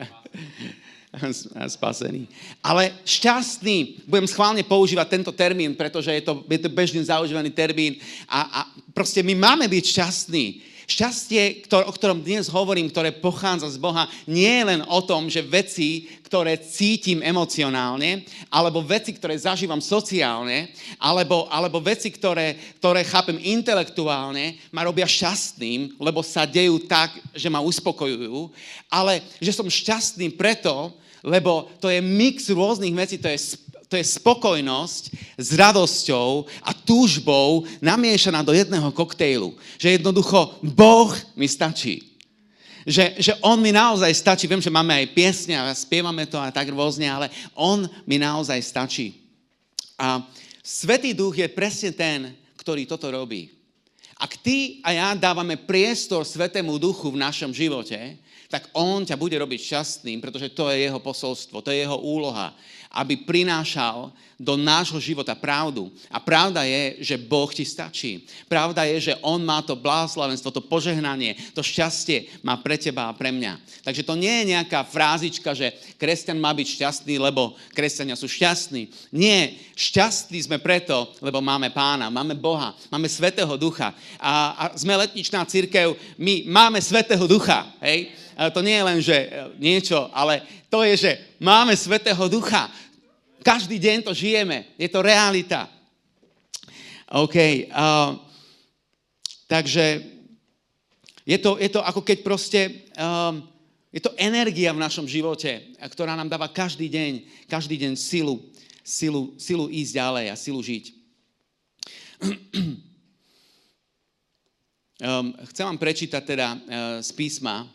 a 1.54 1.68
spasený. 1.76 2.28
Ale 2.62 2.94
šťastný, 3.04 4.06
budem 4.06 4.30
schválne 4.30 4.62
používať 4.64 5.06
tento 5.08 5.32
termín, 5.34 5.74
pretože 5.74 6.14
je 6.14 6.22
to, 6.22 6.46
je 6.46 6.60
to 6.62 6.70
bežný 6.70 7.02
zaužívaný 7.04 7.50
termín 7.50 7.98
a, 8.30 8.40
a 8.40 8.60
proste 8.94 9.22
my 9.22 9.34
máme 9.34 9.66
byť 9.68 9.84
šťastní. 9.84 10.46
Šťastie, 10.88 11.68
o 11.68 11.92
ktorom 11.92 12.24
dnes 12.24 12.48
hovorím, 12.48 12.88
ktoré 12.88 13.12
pochádza 13.12 13.68
z 13.68 13.76
Boha, 13.76 14.08
nie 14.24 14.48
je 14.48 14.64
len 14.72 14.80
o 14.88 15.04
tom, 15.04 15.28
že 15.28 15.44
veci, 15.44 16.08
ktoré 16.24 16.56
cítim 16.64 17.20
emocionálne, 17.20 18.24
alebo 18.48 18.80
veci, 18.80 19.12
ktoré 19.12 19.36
zažívam 19.36 19.84
sociálne, 19.84 20.72
alebo, 20.96 21.44
alebo 21.52 21.76
veci, 21.84 22.08
ktoré, 22.08 22.56
ktoré 22.80 23.04
chápem 23.04 23.36
intelektuálne, 23.36 24.56
ma 24.72 24.88
robia 24.88 25.04
šťastným, 25.04 26.00
lebo 26.00 26.24
sa 26.24 26.48
dejú 26.48 26.80
tak, 26.88 27.20
že 27.36 27.52
ma 27.52 27.60
uspokojujú, 27.60 28.48
ale 28.88 29.20
že 29.44 29.52
som 29.52 29.68
šťastný 29.68 30.32
preto, 30.40 30.96
lebo 31.22 31.70
to 31.82 31.90
je 31.90 31.98
mix 32.02 32.46
rôznych 32.50 32.94
vecí, 32.94 33.18
to 33.18 33.28
je 33.28 33.38
to 33.88 33.96
je 33.96 34.04
spokojnosť 34.04 35.02
s 35.40 35.48
radosťou 35.56 36.44
a 36.60 36.76
túžbou 36.76 37.64
namiešaná 37.80 38.44
do 38.44 38.52
jedného 38.52 38.92
koktejlu. 38.92 39.56
Že 39.80 39.96
jednoducho 39.96 40.60
Boh 40.60 41.08
mi 41.32 41.48
stačí. 41.48 42.20
Že, 42.84 43.16
že 43.16 43.32
On 43.40 43.56
mi 43.56 43.72
naozaj 43.72 44.12
stačí. 44.12 44.44
Viem, 44.44 44.60
že 44.60 44.68
máme 44.68 44.92
aj 44.92 45.16
piesne 45.16 45.56
a 45.56 45.72
spievame 45.72 46.28
to 46.28 46.36
a 46.36 46.52
tak 46.52 46.68
rôzne, 46.68 47.08
ale 47.08 47.32
On 47.56 47.88
mi 48.04 48.20
naozaj 48.20 48.60
stačí. 48.60 49.24
A 49.96 50.20
Svetý 50.68 51.16
duch 51.16 51.40
je 51.40 51.48
presne 51.48 51.96
ten, 51.96 52.36
ktorý 52.60 52.84
toto 52.84 53.08
robí. 53.08 53.48
Ak 54.20 54.36
ty 54.36 54.84
a 54.84 54.92
ja 54.92 55.08
dávame 55.16 55.56
priestor 55.56 56.28
Svetému 56.28 56.76
duchu 56.76 57.08
v 57.08 57.22
našom 57.24 57.56
živote, 57.56 57.96
tak 58.48 58.72
on 58.72 59.04
ťa 59.04 59.20
bude 59.20 59.36
robiť 59.36 59.60
šťastným, 59.60 60.24
pretože 60.24 60.56
to 60.56 60.72
je 60.72 60.88
jeho 60.88 60.98
posolstvo, 60.98 61.60
to 61.60 61.68
je 61.68 61.84
jeho 61.84 62.00
úloha 62.00 62.56
aby 62.92 63.20
prinášal 63.20 64.08
do 64.38 64.54
nášho 64.54 65.02
života 65.02 65.34
pravdu. 65.34 65.90
A 66.06 66.22
pravda 66.22 66.62
je, 66.62 67.02
že 67.02 67.18
Boh 67.18 67.50
ti 67.50 67.66
stačí. 67.66 68.22
Pravda 68.46 68.86
je, 68.86 69.10
že 69.10 69.18
On 69.18 69.42
má 69.42 69.58
to 69.66 69.74
blahoslavenstvo, 69.74 70.54
to 70.54 70.62
požehnanie, 70.62 71.34
to 71.50 71.58
šťastie 71.58 72.38
má 72.46 72.54
pre 72.62 72.78
teba 72.78 73.10
a 73.10 73.16
pre 73.18 73.34
mňa. 73.34 73.58
Takže 73.82 74.06
to 74.06 74.14
nie 74.14 74.30
je 74.30 74.54
nejaká 74.54 74.86
frázička, 74.86 75.58
že 75.58 75.74
kresťan 75.98 76.38
má 76.38 76.54
byť 76.54 76.66
šťastný, 76.70 77.18
lebo 77.18 77.58
kresťania 77.74 78.14
sú 78.14 78.30
šťastní. 78.30 79.10
Nie, 79.10 79.58
šťastní 79.74 80.38
sme 80.46 80.62
preto, 80.62 81.10
lebo 81.18 81.42
máme 81.42 81.74
pána, 81.74 82.06
máme 82.06 82.38
Boha, 82.38 82.78
máme 82.94 83.10
Svetého 83.10 83.58
Ducha. 83.58 83.90
A, 84.22 84.54
a 84.54 84.64
sme 84.78 84.94
letničná 84.94 85.42
církev, 85.50 85.98
my 86.14 86.46
máme 86.46 86.78
Svetého 86.78 87.26
Ducha. 87.26 87.74
Hej? 87.82 88.14
To 88.54 88.62
nie 88.62 88.78
je 88.78 88.86
len, 88.86 88.98
že 89.02 89.16
niečo, 89.58 90.06
ale 90.14 90.46
to 90.70 90.86
je, 90.86 90.94
že 90.94 91.12
máme 91.42 91.74
Svetého 91.74 92.30
Ducha. 92.30 92.70
Každý 93.48 93.80
deň 93.80 94.04
to 94.04 94.12
žijeme. 94.12 94.76
Je 94.76 94.92
to 94.92 95.00
realita. 95.00 95.72
OK. 97.16 97.36
Uh, 97.72 98.20
takže 99.48 100.04
je 101.24 101.38
to, 101.40 101.56
je 101.56 101.72
to 101.72 101.80
ako 101.80 102.04
keď 102.04 102.18
proste... 102.20 102.60
Um, 102.92 103.48
je 103.88 104.04
to 104.04 104.12
energia 104.20 104.68
v 104.76 104.84
našom 104.84 105.08
živote, 105.08 105.48
ktorá 105.80 106.12
nám 106.12 106.28
dáva 106.28 106.52
každý 106.52 106.92
deň, 106.92 107.12
každý 107.48 107.80
deň 107.80 107.96
silu, 107.96 108.36
silu, 108.84 109.32
silu 109.40 109.64
ísť 109.72 109.96
ďalej 109.96 110.26
a 110.28 110.36
silu 110.36 110.60
žiť. 110.60 110.84
Um, 114.98 115.30
chcem 115.54 115.62
vám 115.62 115.78
prečítať 115.78 116.18
teda 116.26 116.58
uh, 116.58 116.98
z 116.98 117.14
písma 117.14 117.70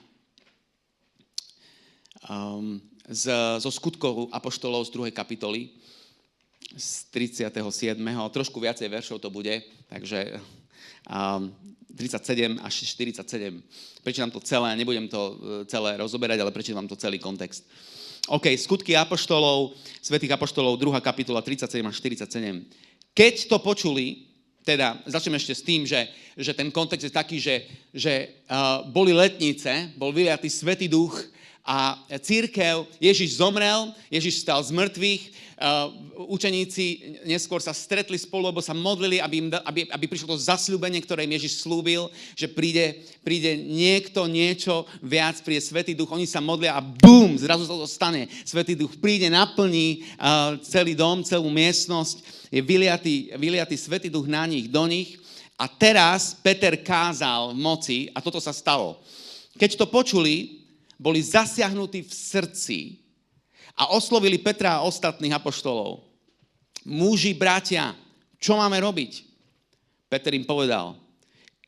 um, 2.28 2.84
z, 3.10 3.24
zo 3.60 3.72
skutkov 3.72 4.32
Apoštolov 4.32 4.88
z 4.88 4.92
2. 4.96 5.12
kapitoly, 5.12 5.70
z 6.78 7.06
37. 7.12 7.52
Trošku 8.32 8.58
viacej 8.60 8.88
veršov 8.90 9.20
to 9.20 9.30
bude, 9.30 9.62
takže 9.92 10.40
um, 11.10 11.52
37 11.96 12.58
až 12.64 12.74
47. 12.98 13.64
Prečítam 14.02 14.32
to 14.32 14.40
celé, 14.42 14.76
nebudem 14.76 15.06
to 15.08 15.22
e, 15.22 15.66
celé 15.70 15.98
rozoberať, 16.02 16.42
ale 16.42 16.52
prečítam 16.52 16.90
to 16.90 16.98
celý 16.98 17.22
kontext. 17.22 17.70
OK, 18.28 18.50
skutky 18.58 18.98
Apoštolov, 18.98 19.78
Svetých 20.02 20.34
Apoštolov, 20.34 20.80
2. 20.82 20.98
kapitola 21.06 21.46
37 21.46 21.86
až 21.86 21.96
47. 22.02 22.66
Keď 23.14 23.36
to 23.46 23.62
počuli, 23.62 24.26
teda 24.66 25.04
začneme 25.06 25.38
ešte 25.38 25.54
s 25.54 25.62
tým, 25.62 25.86
že, 25.86 26.08
že 26.40 26.56
ten 26.56 26.72
kontext 26.72 27.04
je 27.04 27.14
taký, 27.14 27.38
že, 27.38 27.68
že 27.94 28.32
uh, 28.48 28.88
boli 28.90 29.14
letnice, 29.14 29.92
bol 30.00 30.16
vyliatý 30.16 30.50
Svetý 30.50 30.88
duch 30.88 31.20
a 31.64 31.96
církev, 32.20 32.84
Ježiš 33.00 33.40
zomrel, 33.40 33.96
Ježiš 34.12 34.44
stal 34.44 34.60
z 34.60 34.76
mŕtvych, 34.76 35.24
učeníci 36.28 36.86
neskôr 37.24 37.64
sa 37.64 37.72
stretli 37.72 38.20
spolu, 38.20 38.52
lebo 38.52 38.60
sa 38.60 38.76
modlili, 38.76 39.24
aby, 39.24 39.36
im, 39.40 39.48
aby, 39.48 39.88
aby 39.88 40.06
prišlo 40.12 40.36
to 40.36 40.44
zasľúbenie, 40.44 41.00
ktoré 41.00 41.24
im 41.24 41.40
Ježiš 41.40 41.64
slúbil, 41.64 42.12
že 42.36 42.52
príde, 42.52 43.00
príde 43.24 43.56
niekto, 43.56 44.28
niečo 44.28 44.84
viac, 45.00 45.40
príde 45.40 45.64
Svetý 45.64 45.96
Duch, 45.96 46.12
oni 46.12 46.28
sa 46.28 46.44
modlia 46.44 46.76
a 46.76 46.84
bum, 46.84 47.40
zrazu 47.40 47.64
sa 47.64 47.80
to 47.80 47.88
stane. 47.88 48.28
Svetý 48.44 48.76
Duch 48.76 49.00
príde, 49.00 49.32
naplní 49.32 50.04
celý 50.68 51.00
dom, 51.00 51.24
celú 51.24 51.48
miestnosť, 51.48 52.52
je 52.52 52.60
vyliatý, 52.60 53.32
vyliatý 53.40 53.80
Svetý 53.80 54.12
Duch 54.12 54.28
na 54.28 54.44
nich, 54.44 54.68
do 54.68 54.84
nich. 54.84 55.16
A 55.56 55.72
teraz 55.72 56.36
Peter 56.36 56.76
kázal 56.76 57.56
v 57.56 57.62
moci 57.62 57.98
a 58.12 58.20
toto 58.20 58.44
sa 58.44 58.52
stalo. 58.52 59.00
Keď 59.56 59.80
to 59.80 59.86
počuli, 59.88 60.63
boli 61.00 61.20
zasiahnutí 61.22 62.06
v 62.06 62.14
srdci 62.14 62.80
a 63.74 63.94
oslovili 63.94 64.38
Petra 64.38 64.80
a 64.80 64.86
ostatných 64.86 65.34
apoštolov. 65.34 66.06
Muži, 66.86 67.34
bratia, 67.34 67.96
čo 68.38 68.60
máme 68.60 68.78
robiť? 68.84 69.24
Peter 70.12 70.36
im 70.36 70.46
povedal, 70.46 71.00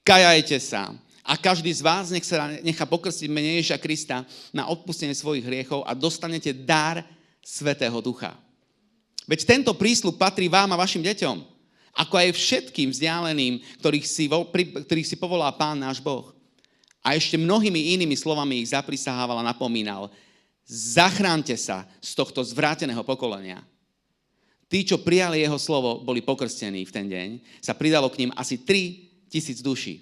kajajte 0.06 0.60
sa 0.62 0.94
a 1.26 1.34
každý 1.34 1.74
z 1.74 1.82
vás 1.82 2.14
nech 2.14 2.28
sa 2.28 2.52
nechá 2.62 2.86
pokrstiť 2.86 3.26
mene 3.32 3.58
Ježa 3.58 3.82
Krista 3.82 4.22
na 4.54 4.70
odpustenie 4.70 5.18
svojich 5.18 5.42
hriechov 5.42 5.82
a 5.82 5.98
dostanete 5.98 6.54
dar 6.54 7.02
Svetého 7.42 7.98
Ducha. 8.04 8.38
Veď 9.26 9.48
tento 9.48 9.74
prísľub 9.74 10.22
patrí 10.22 10.46
vám 10.46 10.70
a 10.76 10.82
vašim 10.82 11.02
deťom, 11.02 11.38
ako 11.96 12.14
aj 12.20 12.38
všetkým 12.38 12.94
vzdialeným, 12.94 13.64
ktorých 13.82 14.06
si, 14.06 14.30
ktorých 14.86 15.10
si 15.10 15.18
povolá 15.18 15.50
Pán 15.56 15.82
náš 15.82 15.98
Boh. 16.04 16.35
A 17.06 17.14
ešte 17.14 17.38
mnohými 17.38 17.94
inými 17.94 18.18
slovami 18.18 18.66
ich 18.66 18.74
zaprisahával 18.74 19.38
a 19.38 19.46
napomínal. 19.46 20.10
Zachránte 20.66 21.54
sa 21.54 21.86
z 22.02 22.18
tohto 22.18 22.42
zvráteného 22.42 23.06
pokolenia. 23.06 23.62
Tí, 24.66 24.82
čo 24.82 24.98
prijali 24.98 25.46
jeho 25.46 25.62
slovo, 25.62 26.02
boli 26.02 26.26
pokrstení 26.26 26.82
v 26.82 26.92
ten 26.92 27.06
deň. 27.06 27.30
Sa 27.62 27.78
pridalo 27.78 28.10
k 28.10 28.26
ním 28.26 28.34
asi 28.34 28.58
3 28.58 29.30
tisíc 29.30 29.62
duší. 29.62 30.02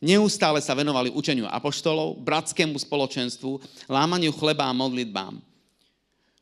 Neustále 0.00 0.64
sa 0.64 0.72
venovali 0.72 1.12
učeniu 1.12 1.44
apoštolov, 1.44 2.16
bratskému 2.24 2.80
spoločenstvu, 2.80 3.60
lámaniu 3.84 4.32
chleba 4.32 4.64
a 4.64 4.76
modlitbám. 4.76 5.36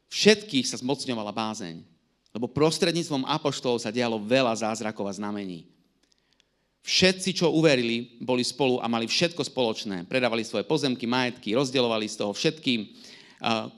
Všetkých 0.06 0.66
sa 0.70 0.78
zmocňovala 0.78 1.34
bázeň, 1.34 1.82
lebo 2.30 2.46
prostredníctvom 2.46 3.26
apoštolov 3.26 3.82
sa 3.82 3.90
dialo 3.90 4.22
veľa 4.22 4.54
zázrakov 4.62 5.10
a 5.10 5.16
znamení. 5.18 5.66
Všetci, 6.82 7.38
čo 7.38 7.54
uverili, 7.54 8.18
boli 8.18 8.42
spolu 8.42 8.82
a 8.82 8.90
mali 8.90 9.06
všetko 9.06 9.46
spoločné. 9.46 10.02
Predávali 10.10 10.42
svoje 10.42 10.66
pozemky, 10.66 11.06
majetky, 11.06 11.54
rozdielovali 11.54 12.10
z 12.10 12.18
toho 12.18 12.34
všetkým, 12.34 12.90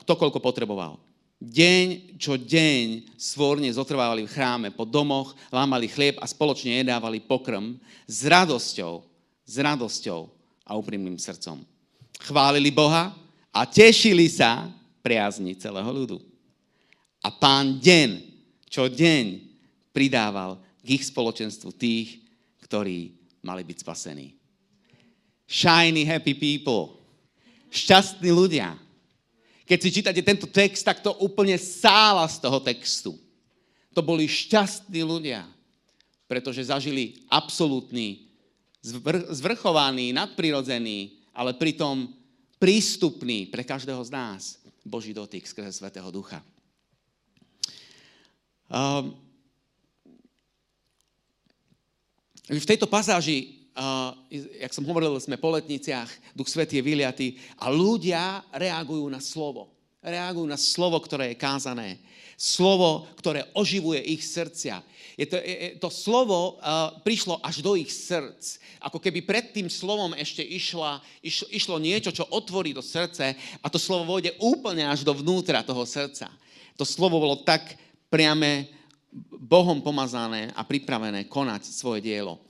kto 0.00 0.12
koľko 0.16 0.40
potreboval. 0.40 0.96
Deň 1.36 2.16
čo 2.16 2.40
deň 2.40 3.12
svorne 3.20 3.68
zotrvávali 3.68 4.24
v 4.24 4.32
chráme, 4.32 4.68
po 4.72 4.88
domoch, 4.88 5.36
lámali 5.52 5.84
chlieb 5.92 6.16
a 6.16 6.24
spoločne 6.24 6.80
jedávali 6.80 7.20
pokrm 7.20 7.76
s 8.08 8.24
radosťou, 8.24 9.04
s 9.44 9.54
radosťou 9.60 10.24
a 10.64 10.72
úprimným 10.72 11.20
srdcom. 11.20 11.60
Chválili 12.24 12.72
Boha 12.72 13.12
a 13.52 13.60
tešili 13.68 14.32
sa 14.32 14.72
priazni 15.04 15.52
celého 15.52 15.92
ľudu. 15.92 16.16
A 17.20 17.28
pán 17.28 17.76
deň 17.76 18.32
čo 18.72 18.88
deň 18.88 19.44
pridával 19.92 20.56
k 20.80 20.96
ich 20.96 21.04
spoločenstvu 21.12 21.76
tých, 21.76 22.23
ktorí 22.74 23.14
mali 23.46 23.62
byť 23.62 23.86
spasení. 23.86 24.34
Shiny, 25.46 26.02
happy 26.02 26.34
people. 26.34 26.98
Šťastní 27.70 28.34
ľudia. 28.34 28.74
Keď 29.62 29.78
si 29.78 29.94
čítate 29.94 30.18
tento 30.26 30.50
text, 30.50 30.82
tak 30.82 30.98
to 30.98 31.14
úplne 31.22 31.54
sála 31.54 32.26
z 32.26 32.42
toho 32.42 32.58
textu. 32.58 33.14
To 33.94 34.02
boli 34.02 34.26
šťastní 34.26 35.06
ľudia, 35.06 35.46
pretože 36.26 36.66
zažili 36.66 37.22
absolútny, 37.30 38.26
zvr- 38.82 39.30
zvrchovaný, 39.30 40.10
nadprirodzený, 40.10 41.22
ale 41.30 41.54
pritom 41.54 42.10
prístupný 42.58 43.46
pre 43.54 43.62
každého 43.62 44.02
z 44.02 44.10
nás 44.10 44.58
Boží 44.82 45.14
dotyk 45.14 45.46
skrze 45.46 45.78
Svetého 45.78 46.10
Ducha. 46.10 46.42
Um, 48.66 49.14
v 52.48 52.68
tejto 52.68 52.84
pasáži, 52.84 53.64
jak 54.60 54.72
som 54.76 54.84
hovoril, 54.84 55.16
sme 55.16 55.40
po 55.40 55.48
letniciach, 55.56 56.08
Duch 56.36 56.48
Svetý 56.48 56.78
je 56.78 56.86
vyliatý 56.86 57.28
a 57.56 57.72
ľudia 57.72 58.44
reagujú 58.52 59.08
na 59.08 59.18
slovo. 59.18 59.72
Reagujú 60.04 60.44
na 60.44 60.60
slovo, 60.60 61.00
ktoré 61.00 61.32
je 61.32 61.40
kázané. 61.40 61.96
Slovo, 62.36 63.08
ktoré 63.16 63.48
oživuje 63.56 64.04
ich 64.04 64.20
srdcia. 64.26 64.84
Je 65.14 65.24
to, 65.24 65.38
je, 65.38 65.78
to 65.78 65.88
slovo 65.88 66.58
uh, 66.58 66.98
prišlo 67.06 67.38
až 67.40 67.62
do 67.62 67.78
ich 67.78 67.88
srdc. 67.88 68.58
Ako 68.82 68.98
keby 68.98 69.22
pred 69.22 69.54
tým 69.54 69.70
slovom 69.70 70.12
ešte 70.18 70.42
išla, 70.42 70.98
iš, 71.22 71.46
išlo 71.48 71.78
niečo, 71.78 72.10
čo 72.10 72.26
otvorí 72.28 72.74
to 72.74 72.82
srdce 72.82 73.38
a 73.38 73.66
to 73.70 73.78
slovo 73.78 74.18
vôjde 74.18 74.34
úplne 74.42 74.84
až 74.84 75.06
do 75.06 75.14
vnútra 75.14 75.62
toho 75.62 75.86
srdca. 75.86 76.28
To 76.74 76.82
slovo 76.82 77.22
bolo 77.22 77.46
tak 77.46 77.78
priame 78.10 78.68
Bohom 79.38 79.78
pomazané 79.78 80.50
a 80.58 80.66
pripravené 80.66 81.30
konať 81.30 81.70
svoje 81.70 82.02
dielo. 82.02 82.42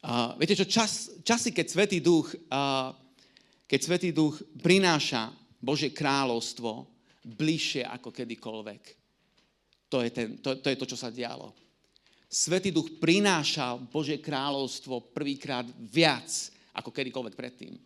Uh, 0.00 0.32
viete 0.40 0.56
čo, 0.56 0.64
čas, 0.64 1.12
časy, 1.20 1.52
keď 1.52 1.66
Svetý 1.68 2.00
Duch, 2.00 2.32
uh, 2.32 2.96
keď 3.68 3.80
Svetý 3.84 4.16
Duch 4.16 4.40
prináša 4.56 5.28
Božie 5.60 5.92
kráľovstvo 5.92 6.88
bližšie 7.36 7.84
ako 7.84 8.08
kedykoľvek. 8.08 8.82
To 9.92 10.00
je, 10.00 10.08
ten, 10.08 10.40
to, 10.40 10.56
to 10.56 10.72
je 10.72 10.80
to, 10.80 10.86
čo 10.88 10.96
sa 10.96 11.12
dialo. 11.12 11.52
Svetý 12.30 12.72
Duch 12.72 12.96
prinášal 12.96 13.90
Božie 13.92 14.22
kráľovstvo 14.22 15.12
prvýkrát 15.12 15.68
viac 15.76 16.30
ako 16.72 16.88
kedykoľvek 16.94 17.34
predtým. 17.36 17.76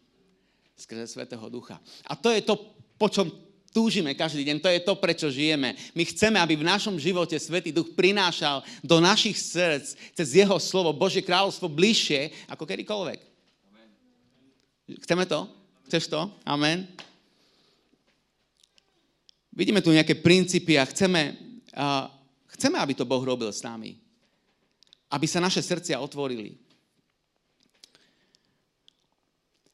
Skrze 0.77 1.11
Svetého 1.11 1.49
Ducha. 1.51 1.83
A 2.07 2.15
to 2.15 2.31
je 2.31 2.47
to, 2.47 2.55
po 2.95 3.11
čom 3.11 3.27
túžime 3.75 4.15
každý 4.15 4.47
deň. 4.47 4.63
To 4.63 4.71
je 4.71 4.81
to, 4.87 4.95
prečo 4.95 5.27
žijeme. 5.27 5.75
My 5.99 6.07
chceme, 6.07 6.39
aby 6.39 6.55
v 6.55 6.71
našom 6.71 6.95
živote 6.95 7.35
Svetý 7.35 7.75
Duch 7.75 7.91
prinášal 7.99 8.63
do 8.87 9.03
našich 9.03 9.35
srdc 9.35 9.99
cez 10.15 10.29
Jeho 10.39 10.55
slovo 10.63 10.95
Božie 10.95 11.27
kráľovstvo 11.27 11.67
bližšie 11.67 12.47
ako 12.47 12.63
kedykoľvek. 12.63 13.19
Chceme 15.03 15.27
to? 15.27 15.51
Chceš 15.91 16.07
to? 16.07 16.31
Amen. 16.47 16.87
Vidíme 19.51 19.83
tu 19.83 19.91
nejaké 19.91 20.15
princípy 20.19 20.79
a 20.79 20.87
chceme, 20.87 21.35
uh, 21.75 22.07
chceme, 22.55 22.79
aby 22.79 22.95
to 22.95 23.07
Boh 23.07 23.23
robil 23.23 23.51
s 23.51 23.63
nami. 23.67 23.99
Aby 25.11 25.27
sa 25.27 25.43
naše 25.43 25.63
srdcia 25.63 25.99
otvorili. 25.99 26.59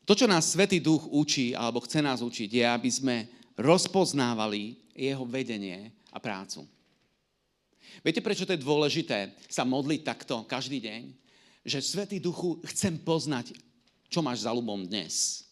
To, 0.05 0.13
čo 0.19 0.27
nás 0.27 0.53
Svetý 0.53 0.83
Duch 0.83 1.07
učí, 1.07 1.55
alebo 1.55 1.81
chce 1.81 2.03
nás 2.03 2.19
učiť, 2.19 2.51
je, 2.51 2.65
aby 2.67 2.91
sme 2.91 3.17
rozpoznávali 3.61 4.81
jeho 4.97 5.23
vedenie 5.29 5.93
a 6.11 6.19
prácu. 6.19 6.65
Viete, 8.01 8.25
prečo 8.25 8.49
to 8.49 8.57
je 8.57 8.65
dôležité 8.65 9.37
sa 9.51 9.69
modliť 9.69 10.01
takto 10.01 10.43
každý 10.49 10.81
deň? 10.81 11.03
Že 11.69 11.79
Svetý 11.85 12.17
Duchu, 12.17 12.57
chcem 12.73 12.97
poznať, 12.97 13.53
čo 14.09 14.25
máš 14.25 14.49
za 14.49 14.51
ľubom 14.57 14.89
dnes. 14.89 15.45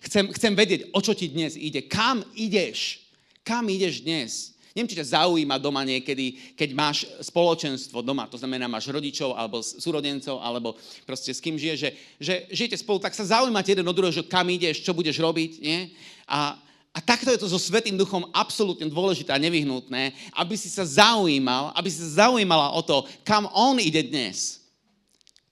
Chcem, 0.00 0.32
chcem 0.32 0.52
vedieť, 0.56 0.88
o 0.96 1.00
čo 1.04 1.12
ti 1.12 1.28
dnes 1.28 1.58
ide. 1.58 1.84
Kam 1.84 2.24
ideš? 2.32 3.04
Kam 3.44 3.68
ideš 3.68 4.00
dnes? 4.00 4.56
Neviem, 4.70 4.94
či 4.94 5.00
ťa 5.02 5.18
zaujíma 5.18 5.58
doma 5.58 5.82
niekedy, 5.82 6.54
keď 6.54 6.70
máš 6.78 7.02
spoločenstvo 7.26 8.06
doma, 8.06 8.30
to 8.30 8.38
znamená, 8.38 8.70
máš 8.70 8.86
rodičov 8.86 9.34
alebo 9.34 9.66
súrodencov, 9.66 10.38
alebo 10.38 10.78
proste 11.02 11.34
s 11.34 11.42
kým 11.42 11.58
žiješ, 11.58 11.78
že, 11.82 11.90
že 12.22 12.34
žijete 12.54 12.78
spolu, 12.78 13.02
tak 13.02 13.10
sa 13.18 13.26
zaujímate 13.26 13.74
jeden 13.74 13.82
od 13.82 13.96
druhého, 13.98 14.14
že 14.14 14.30
kam 14.30 14.46
ideš, 14.46 14.86
čo 14.86 14.94
budeš 14.94 15.18
robiť, 15.18 15.58
nie? 15.58 15.90
A, 16.30 16.54
a 16.90 16.98
takto 16.98 17.30
je 17.30 17.38
to 17.38 17.46
so 17.46 17.58
Svetým 17.58 17.94
duchom 17.94 18.26
absolútne 18.34 18.90
dôležité 18.90 19.30
a 19.30 19.38
nevyhnutné, 19.38 20.10
aby 20.34 20.58
si 20.58 20.66
sa 20.66 20.82
zaujímal, 20.82 21.70
aby 21.78 21.86
si 21.86 22.02
sa 22.02 22.26
zaujímala 22.26 22.74
o 22.74 22.82
to, 22.82 23.06
kam 23.22 23.46
on 23.54 23.78
ide 23.78 24.10
dnes. 24.10 24.58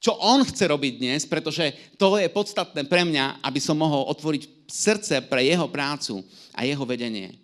Čo 0.03 0.18
on 0.18 0.42
chce 0.42 0.66
robiť 0.66 0.98
dnes, 0.98 1.22
pretože 1.27 1.94
to 1.94 2.18
je 2.18 2.27
podstatné 2.31 2.87
pre 2.90 3.07
mňa, 3.07 3.42
aby 3.42 3.59
som 3.62 3.79
mohol 3.79 4.11
otvoriť 4.11 4.66
srdce 4.66 5.14
pre 5.31 5.46
jeho 5.46 5.70
prácu 5.70 6.27
a 6.55 6.66
jeho 6.66 6.83
vedenie. 6.83 7.38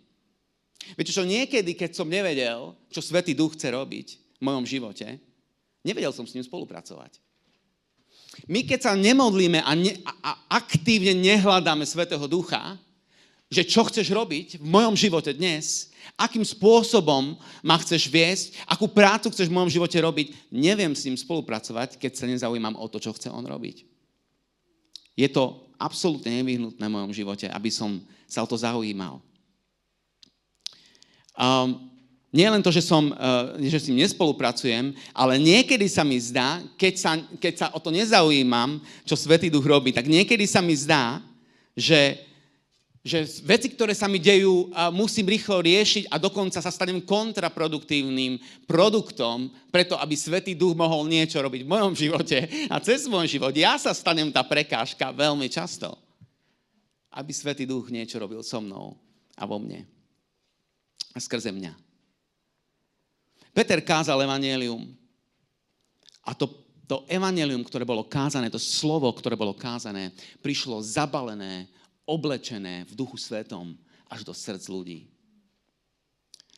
Viete 0.99 1.15
čo, 1.15 1.23
niekedy, 1.23 1.79
keď 1.79 1.95
som 1.95 2.11
nevedel, 2.11 2.75
čo 2.91 2.99
Svetý 2.99 3.35
duch 3.35 3.55
chce 3.55 3.71
robiť 3.75 4.07
v 4.39 4.43
mojom 4.43 4.67
živote, 4.67 5.23
nevedel 5.87 6.11
som 6.11 6.27
s 6.27 6.35
ním 6.35 6.43
spolupracovať. 6.43 7.23
My 8.51 8.67
keď 8.67 8.91
sa 8.91 8.93
nemodlíme 8.99 9.63
a, 9.63 9.73
ne, 9.79 9.95
a 10.03 10.59
aktívne 10.59 11.15
nehľadáme 11.15 11.87
Svetého 11.87 12.27
ducha, 12.27 12.75
že 13.55 13.63
čo 13.63 13.87
chceš 13.87 14.11
robiť 14.11 14.59
v 14.59 14.67
mojom 14.67 14.99
živote 14.99 15.31
dnes, 15.31 15.95
akým 16.19 16.43
spôsobom 16.43 17.39
ma 17.63 17.77
chceš 17.79 18.11
viesť, 18.11 18.59
akú 18.67 18.91
prácu 18.91 19.31
chceš 19.31 19.47
v 19.47 19.57
mojom 19.57 19.71
živote 19.71 19.95
robiť, 19.95 20.27
neviem 20.51 20.91
s 20.91 21.07
ním 21.07 21.15
spolupracovať, 21.15 21.97
keď 22.03 22.13
sa 22.19 22.27
nezaujímam 22.27 22.75
o 22.75 22.87
to, 22.91 22.99
čo 22.99 23.15
chce 23.15 23.31
on 23.31 23.47
robiť. 23.47 23.87
Je 25.15 25.31
to 25.31 25.71
absolútne 25.79 26.35
nevyhnutné 26.43 26.83
v 26.83 26.95
mojom 26.95 27.15
živote, 27.15 27.47
aby 27.47 27.71
som 27.71 28.03
sa 28.27 28.43
o 28.43 28.51
to 28.51 28.59
zaujímal. 28.59 29.23
Um, 31.35 31.91
nie 32.35 32.51
len 32.51 32.63
to, 32.63 32.75
že, 32.75 32.83
som, 32.83 33.15
uh, 33.15 33.55
že 33.63 33.79
s 33.79 33.87
ním 33.87 34.03
nespolupracujem, 34.03 34.91
ale 35.15 35.39
niekedy 35.39 35.87
sa 35.87 36.03
mi 36.03 36.19
zdá, 36.19 36.59
keď 36.75 36.95
sa, 36.99 37.11
keď 37.39 37.55
sa 37.55 37.67
o 37.71 37.79
to 37.79 37.95
nezaujímam, 37.95 38.83
čo 39.07 39.15
Svetý 39.15 39.47
Duch 39.47 39.63
robí, 39.63 39.95
tak 39.95 40.11
niekedy 40.11 40.43
sa 40.43 40.59
mi 40.59 40.75
zdá, 40.75 41.23
že 41.79 42.19
že 43.05 43.21
veci, 43.45 43.69
ktoré 43.69 43.93
sa 43.93 44.09
mi 44.09 44.17
dejú, 44.17 44.73
musím 44.97 45.29
rýchlo 45.29 45.61
riešiť 45.61 46.09
a 46.09 46.17
dokonca 46.17 46.57
sa 46.57 46.73
stanem 46.73 47.05
kontraproduktívnym 47.05 48.41
produktom, 48.65 49.53
preto 49.69 50.01
aby 50.01 50.17
Svetý 50.17 50.57
Duch 50.57 50.73
mohol 50.73 51.05
niečo 51.13 51.37
robiť 51.45 51.69
v 51.69 51.73
mojom 51.73 51.93
živote 51.93 52.49
a 52.73 52.81
cez 52.81 53.05
môj 53.05 53.29
život. 53.37 53.53
Ja 53.53 53.77
sa 53.77 53.93
stanem 53.93 54.33
tá 54.33 54.41
prekážka 54.41 55.13
veľmi 55.13 55.53
často. 55.53 55.93
Aby 57.13 57.37
Svetý 57.37 57.69
Duch 57.69 57.93
niečo 57.93 58.17
robil 58.17 58.41
so 58.41 58.65
mnou 58.65 58.97
a 59.37 59.45
vo 59.45 59.61
mne. 59.61 59.85
A 61.13 61.21
skrze 61.21 61.53
mňa. 61.53 61.77
Peter 63.53 63.85
kázal 63.85 64.25
evanelium. 64.25 64.97
A 66.25 66.33
to, 66.33 66.49
to 66.89 67.05
evanelium, 67.07 67.61
ktoré 67.69 67.85
bolo 67.85 68.09
kázané, 68.09 68.49
to 68.49 68.59
slovo, 68.59 69.13
ktoré 69.13 69.37
bolo 69.37 69.53
kázané, 69.53 70.09
prišlo 70.41 70.81
zabalené 70.81 71.69
oblečené 72.05 72.85
v 72.89 72.93
duchu 72.97 73.17
svetom 73.17 73.77
až 74.09 74.25
do 74.25 74.33
srdc 74.33 74.65
ľudí. 74.69 75.01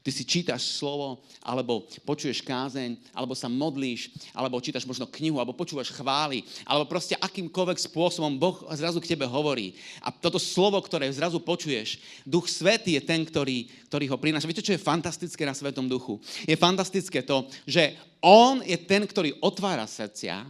Ty 0.07 0.15
si 0.15 0.23
čítaš 0.23 0.79
slovo, 0.79 1.19
alebo 1.43 1.83
počuješ 2.07 2.39
kázeň, 2.47 2.95
alebo 3.11 3.35
sa 3.35 3.51
modlíš, 3.51 4.15
alebo 4.31 4.63
čítaš 4.63 4.87
možno 4.87 5.03
knihu, 5.11 5.43
alebo 5.43 5.51
počúvaš 5.51 5.91
chvály, 5.91 6.47
alebo 6.63 6.87
proste 6.87 7.19
akýmkoľvek 7.19 7.91
spôsobom 7.91 8.39
Boh 8.39 8.63
zrazu 8.79 9.03
k 9.03 9.11
tebe 9.11 9.27
hovorí. 9.27 9.75
A 9.99 10.15
toto 10.15 10.39
slovo, 10.39 10.79
ktoré 10.79 11.11
zrazu 11.11 11.43
počuješ, 11.43 11.99
Duch 12.23 12.47
Svetý 12.47 12.95
je 12.95 13.03
ten, 13.03 13.27
ktorý, 13.27 13.67
ktorý 13.91 14.07
ho 14.07 14.15
prináša. 14.15 14.47
Viete, 14.47 14.63
čo 14.63 14.79
je 14.79 14.87
fantastické 14.87 15.43
na 15.43 15.59
Svetom 15.59 15.91
Duchu? 15.91 16.23
Je 16.47 16.55
fantastické 16.55 17.27
to, 17.27 17.51
že 17.67 17.99
On 18.23 18.63
je 18.63 18.79
ten, 18.79 19.03
ktorý 19.03 19.35
otvára 19.43 19.91
srdcia 19.91 20.47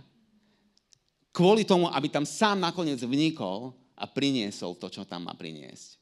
kvôli 1.33 1.65
tomu, 1.65 1.89
aby 1.89 2.13
tam 2.13 2.29
sám 2.29 2.61
nakoniec 2.61 3.01
vnikol 3.01 3.73
a 3.97 4.05
priniesol 4.05 4.77
to, 4.77 4.93
čo 4.93 5.09
tam 5.09 5.25
má 5.27 5.35
priniesť. 5.35 5.97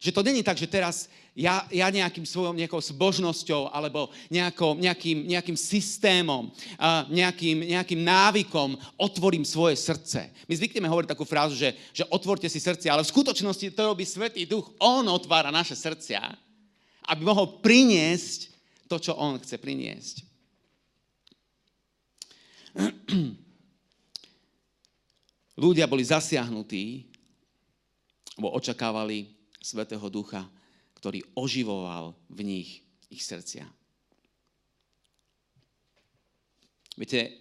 Že 0.00 0.12
to 0.12 0.22
není 0.24 0.42
tak, 0.44 0.56
že 0.56 0.68
teraz 0.68 1.08
ja, 1.36 1.64
ja 1.72 1.88
nejakým 1.88 2.24
svojou 2.28 2.52
nejakou 2.52 2.80
zbožnosťou 2.80 3.72
alebo 3.72 4.12
nejakou, 4.28 4.76
nejakým, 4.76 5.28
nejakým 5.28 5.56
systémom, 5.56 6.52
nejakým, 7.08 7.72
nejakým 7.72 8.00
návykom 8.04 8.76
otvorím 9.00 9.44
svoje 9.44 9.80
srdce. 9.80 10.28
My 10.44 10.54
zvykneme 10.56 10.88
hovoriť 10.88 11.08
takú 11.08 11.24
frázu, 11.24 11.56
že, 11.56 11.72
že 11.92 12.04
otvorte 12.12 12.48
si 12.48 12.60
srdce, 12.60 12.88
ale 12.88 13.04
v 13.04 13.12
skutočnosti 13.12 13.72
to 13.72 13.82
robí 13.84 14.04
Svetý 14.04 14.44
Duch. 14.44 14.72
On 14.80 15.04
otvára 15.08 15.48
naše 15.48 15.76
srdcia, 15.76 16.20
aby 17.08 17.20
mohol 17.24 17.60
priniesť 17.60 18.52
to, 18.88 18.96
čo 19.00 19.12
On 19.16 19.40
chce 19.40 19.56
priniesť. 19.56 20.14
Ľudia 25.54 25.86
boli 25.86 26.02
zasiahnutí, 26.02 27.06
bo 28.42 28.50
očakávali 28.58 29.30
Svetého 29.62 30.02
Ducha, 30.10 30.42
ktorý 30.98 31.22
oživoval 31.38 32.18
v 32.26 32.40
nich 32.42 32.68
ich 33.06 33.22
srdcia. 33.22 33.62
Viete, 36.98 37.38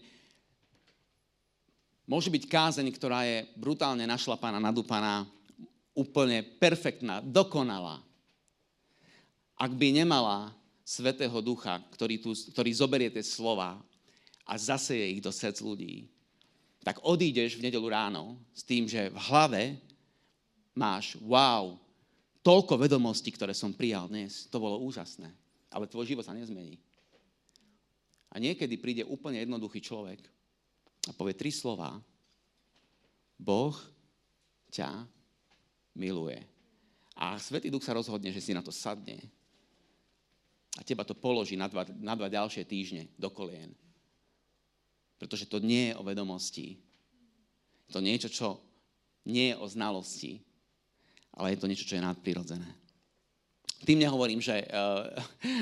môže 2.06 2.30
byť 2.30 2.44
kázeň, 2.46 2.88
ktorá 2.94 3.26
je 3.26 3.50
brutálne 3.58 4.06
našlapaná, 4.06 4.62
nadúpaná, 4.62 5.26
úplne 5.98 6.46
perfektná, 6.62 7.22
dokonalá. 7.22 8.02
Ak 9.58 9.74
by 9.74 10.06
nemala 10.06 10.54
Svetého 10.86 11.38
Ducha, 11.42 11.82
ktorý, 11.94 12.22
tu, 12.22 12.34
ktorý 12.34 12.70
zoberie 12.78 13.10
tie 13.10 13.26
slova 13.26 13.82
a 14.46 14.54
zaseje 14.58 15.18
ich 15.18 15.22
do 15.24 15.34
srdc 15.34 15.66
ľudí, 15.66 16.13
tak 16.84 17.00
odídeš 17.02 17.56
v 17.56 17.72
nedelu 17.72 17.88
ráno 17.88 18.36
s 18.52 18.62
tým, 18.62 18.86
že 18.86 19.08
v 19.08 19.18
hlave 19.32 19.64
máš 20.76 21.16
wow, 21.24 21.80
toľko 22.44 22.76
vedomostí, 22.76 23.32
ktoré 23.32 23.56
som 23.56 23.72
prijal 23.72 24.12
dnes, 24.12 24.52
to 24.52 24.60
bolo 24.60 24.84
úžasné. 24.84 25.32
Ale 25.72 25.90
tvoj 25.90 26.06
život 26.06 26.28
sa 26.28 26.36
nezmení. 26.36 26.78
A 28.30 28.38
niekedy 28.38 28.76
príde 28.78 29.08
úplne 29.08 29.40
jednoduchý 29.42 29.80
človek 29.80 30.20
a 31.08 31.12
povie 31.16 31.34
tri 31.34 31.50
slova. 31.50 31.98
Boh 33.40 33.74
ťa 34.70 35.08
miluje. 35.96 36.42
A 37.14 37.38
Svetý 37.38 37.70
Duch 37.70 37.86
sa 37.86 37.96
rozhodne, 37.96 38.34
že 38.34 38.42
si 38.42 38.52
na 38.52 38.66
to 38.66 38.74
sadne 38.74 39.22
a 40.74 40.82
teba 40.82 41.06
to 41.06 41.14
položí 41.14 41.54
na 41.54 41.70
dva, 41.70 41.86
na 42.02 42.18
dva 42.18 42.26
ďalšie 42.30 42.66
týždne 42.66 43.06
do 43.14 43.30
kolien. 43.30 43.70
Pretože 45.24 45.48
to 45.48 45.64
nie 45.64 45.88
je 45.88 45.94
o 45.96 46.04
vedomosti. 46.04 46.76
To 47.96 48.04
niečo, 48.04 48.28
čo 48.28 48.60
nie 49.24 49.56
je 49.56 49.56
o 49.56 49.64
znalosti, 49.72 50.44
ale 51.32 51.56
je 51.56 51.64
to 51.64 51.70
niečo, 51.72 51.88
čo 51.88 51.96
je 51.96 52.04
nadprirodzené. 52.04 52.68
Tým 53.88 54.04
nehovorím, 54.04 54.44
že 54.44 54.68
uh, 54.68 55.16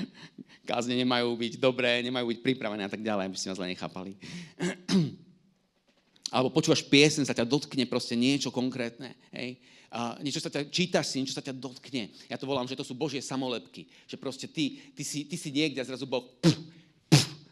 kázne 0.70 0.98
nemajú 0.98 1.38
byť 1.38 1.54
dobré, 1.62 2.02
nemajú 2.02 2.34
byť 2.34 2.40
pripravené 2.42 2.90
a 2.90 2.90
tak 2.90 3.06
ďalej, 3.06 3.30
aby 3.30 3.38
ste 3.38 3.54
ma 3.54 3.58
zle 3.62 3.70
nechápali. 3.70 4.18
Alebo 6.34 6.50
počúvaš 6.50 6.82
piesen, 6.82 7.22
sa 7.22 7.38
ťa 7.38 7.46
dotkne 7.46 7.86
proste 7.86 8.18
niečo 8.18 8.50
konkrétne. 8.50 9.14
Hej? 9.30 9.62
Uh, 9.94 10.18
niečo 10.26 10.42
sa 10.42 10.50
ťa, 10.50 10.74
čítaš 10.74 11.14
si, 11.14 11.22
niečo 11.22 11.38
sa 11.38 11.46
ťa 11.46 11.54
dotkne. 11.54 12.10
Ja 12.34 12.42
to 12.42 12.50
volám, 12.50 12.66
že 12.66 12.74
to 12.74 12.88
sú 12.88 12.98
Božie 12.98 13.22
samolepky. 13.22 13.86
Že 14.10 14.18
proste 14.18 14.50
ty, 14.50 14.82
ty, 14.98 15.06
si, 15.06 15.30
ty 15.30 15.38
si 15.38 15.54
niekde 15.54 15.86
a 15.86 15.86
zrazu 15.86 16.10
Boh 16.10 16.26
pf, 16.42 16.50
pf, 16.50 16.81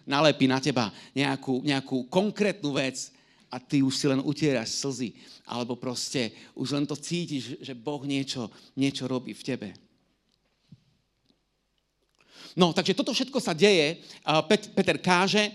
nalepí 0.10 0.50
na 0.50 0.58
teba 0.58 0.90
nejakú, 1.14 1.62
nejakú 1.62 2.10
konkrétnu 2.10 2.74
vec 2.74 3.14
a 3.54 3.62
ty 3.62 3.86
už 3.86 3.94
si 3.94 4.06
len 4.10 4.22
utieraš 4.26 4.82
slzy, 4.82 5.14
alebo 5.46 5.78
proste 5.78 6.34
už 6.58 6.74
len 6.74 6.86
to 6.90 6.98
cítiš, 6.98 7.62
že 7.62 7.78
Boh 7.78 8.02
niečo, 8.02 8.50
niečo 8.74 9.06
robí 9.06 9.38
v 9.38 9.46
tebe. 9.46 9.70
No, 12.58 12.74
takže 12.74 12.98
toto 12.98 13.14
všetko 13.14 13.38
sa 13.38 13.54
deje, 13.54 14.02
Peter 14.74 14.98
káže, 14.98 15.54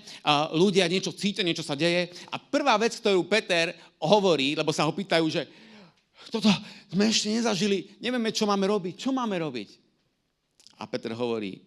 ľudia 0.54 0.86
niečo 0.86 1.10
cítia, 1.10 1.42
niečo 1.42 1.66
sa 1.66 1.74
deje 1.74 2.14
a 2.30 2.38
prvá 2.38 2.78
vec, 2.78 2.94
ktorú 2.94 3.26
Peter 3.26 3.74
hovorí, 3.98 4.54
lebo 4.54 4.70
sa 4.70 4.86
ho 4.86 4.94
pýtajú, 4.94 5.26
že 5.26 5.42
toto 6.30 6.46
sme 6.94 7.10
ešte 7.10 7.34
nezažili, 7.34 7.98
nevieme, 7.98 8.30
čo 8.30 8.46
máme 8.46 8.70
robiť, 8.70 8.94
čo 8.94 9.10
máme 9.10 9.34
robiť? 9.42 9.68
A 10.78 10.86
Peter 10.86 11.10
hovorí, 11.18 11.60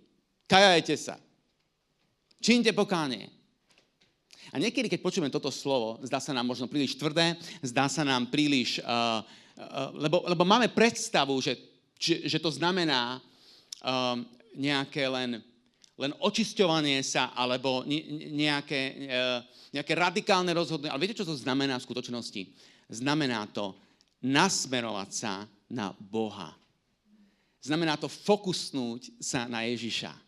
kajajte 0.47 0.95
sa, 0.95 1.19
čínte 2.41 2.73
pokánie, 2.73 3.37
a 4.51 4.55
niekedy, 4.55 4.87
keď 4.87 5.03
počujeme 5.03 5.33
toto 5.33 5.51
slovo, 5.51 5.99
zdá 6.07 6.23
sa 6.23 6.31
nám 6.31 6.47
možno 6.47 6.71
príliš 6.71 6.95
tvrdé, 6.95 7.35
zdá 7.59 7.91
sa 7.91 8.07
nám 8.07 8.31
príliš... 8.31 8.79
Uh, 8.79 9.19
uh, 9.59 9.91
lebo, 9.99 10.23
lebo 10.23 10.43
máme 10.47 10.71
predstavu, 10.71 11.35
že, 11.43 11.59
že, 11.99 12.23
že 12.23 12.39
to 12.39 12.47
znamená 12.47 13.19
uh, 13.19 14.15
nejaké 14.55 15.03
len, 15.11 15.43
len 15.99 16.11
očisťovanie 16.23 17.03
sa 17.03 17.35
alebo 17.35 17.83
nejaké, 18.31 18.81
uh, 19.11 19.39
nejaké 19.75 19.93
radikálne 19.93 20.51
rozhodnutie. 20.55 20.95
Ale 20.95 21.03
viete, 21.03 21.19
čo 21.19 21.27
to 21.27 21.35
znamená 21.35 21.75
v 21.75 21.87
skutočnosti? 21.91 22.41
Znamená 22.87 23.51
to 23.51 23.75
nasmerovať 24.23 25.09
sa 25.11 25.33
na 25.67 25.91
Boha. 25.99 26.55
Znamená 27.59 27.99
to 27.99 28.07
fokusnúť 28.07 29.19
sa 29.19 29.43
na 29.51 29.67
Ježiša. 29.67 30.26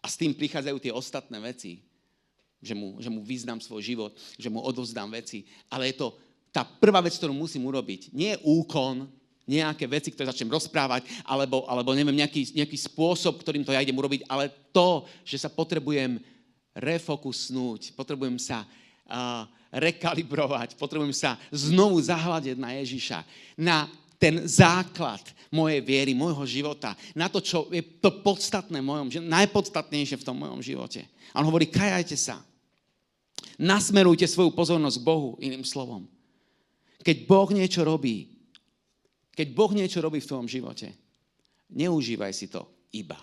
A 0.00 0.06
s 0.08 0.16
tým 0.16 0.32
prichádzajú 0.32 0.76
tie 0.80 0.92
ostatné 0.92 1.38
veci. 1.40 1.84
Že 2.60 2.74
mu, 2.76 2.88
že 3.00 3.08
mu 3.08 3.24
vyznám 3.24 3.60
svoj 3.60 3.80
život, 3.80 4.12
že 4.36 4.52
mu 4.52 4.60
odovzdám 4.60 5.08
veci. 5.12 5.48
Ale 5.72 5.92
je 5.92 6.00
to 6.00 6.16
tá 6.52 6.66
prvá 6.66 7.00
vec, 7.00 7.16
ktorú 7.16 7.32
musím 7.32 7.64
urobiť. 7.68 8.12
Nie 8.12 8.36
je 8.36 8.42
úkon, 8.44 9.08
nejaké 9.50 9.90
veci, 9.90 10.14
ktoré 10.14 10.30
začnem 10.30 10.54
rozprávať, 10.54 11.10
alebo, 11.26 11.66
alebo 11.66 11.90
neviem, 11.90 12.22
nejaký, 12.22 12.54
nejaký 12.54 12.78
spôsob, 12.86 13.42
ktorým 13.42 13.66
to 13.66 13.74
ja 13.74 13.82
idem 13.82 13.98
urobiť, 13.98 14.22
ale 14.30 14.46
to, 14.70 15.02
že 15.26 15.42
sa 15.42 15.50
potrebujem 15.50 16.22
refokusnúť, 16.78 17.98
potrebujem 17.98 18.38
sa 18.38 18.62
uh, 18.62 19.50
rekalibrovať, 19.74 20.78
potrebujem 20.78 21.10
sa 21.10 21.34
znovu 21.50 21.98
zahľadiť 21.98 22.56
na 22.62 22.78
Ježiša, 22.78 23.18
na 23.58 23.90
ten 24.20 24.44
základ 24.44 25.24
mojej 25.48 25.80
viery, 25.80 26.12
môjho 26.12 26.44
života, 26.44 26.92
na 27.16 27.26
to, 27.32 27.40
čo 27.40 27.66
je 27.72 27.80
to 27.98 28.20
podstatné 28.20 28.78
v 28.78 28.86
mojom 28.86 29.08
najpodstatnejšie 29.26 30.20
v 30.20 30.26
tom 30.28 30.36
mojom 30.36 30.60
živote. 30.60 31.08
A 31.32 31.40
on 31.40 31.48
hovorí, 31.48 31.66
kajajte 31.66 32.14
sa. 32.14 32.38
Nasmerujte 33.56 34.28
svoju 34.28 34.52
pozornosť 34.52 35.00
k 35.00 35.08
Bohu, 35.08 35.30
iným 35.40 35.64
slovom. 35.64 36.04
Keď 37.00 37.24
Boh 37.24 37.48
niečo 37.48 37.80
robí, 37.80 38.28
keď 39.32 39.56
Boh 39.56 39.72
niečo 39.72 40.04
robí 40.04 40.20
v 40.20 40.28
tvojom 40.28 40.48
živote, 40.48 40.92
neužívaj 41.72 42.32
si 42.36 42.52
to 42.52 42.68
iba. 42.92 43.16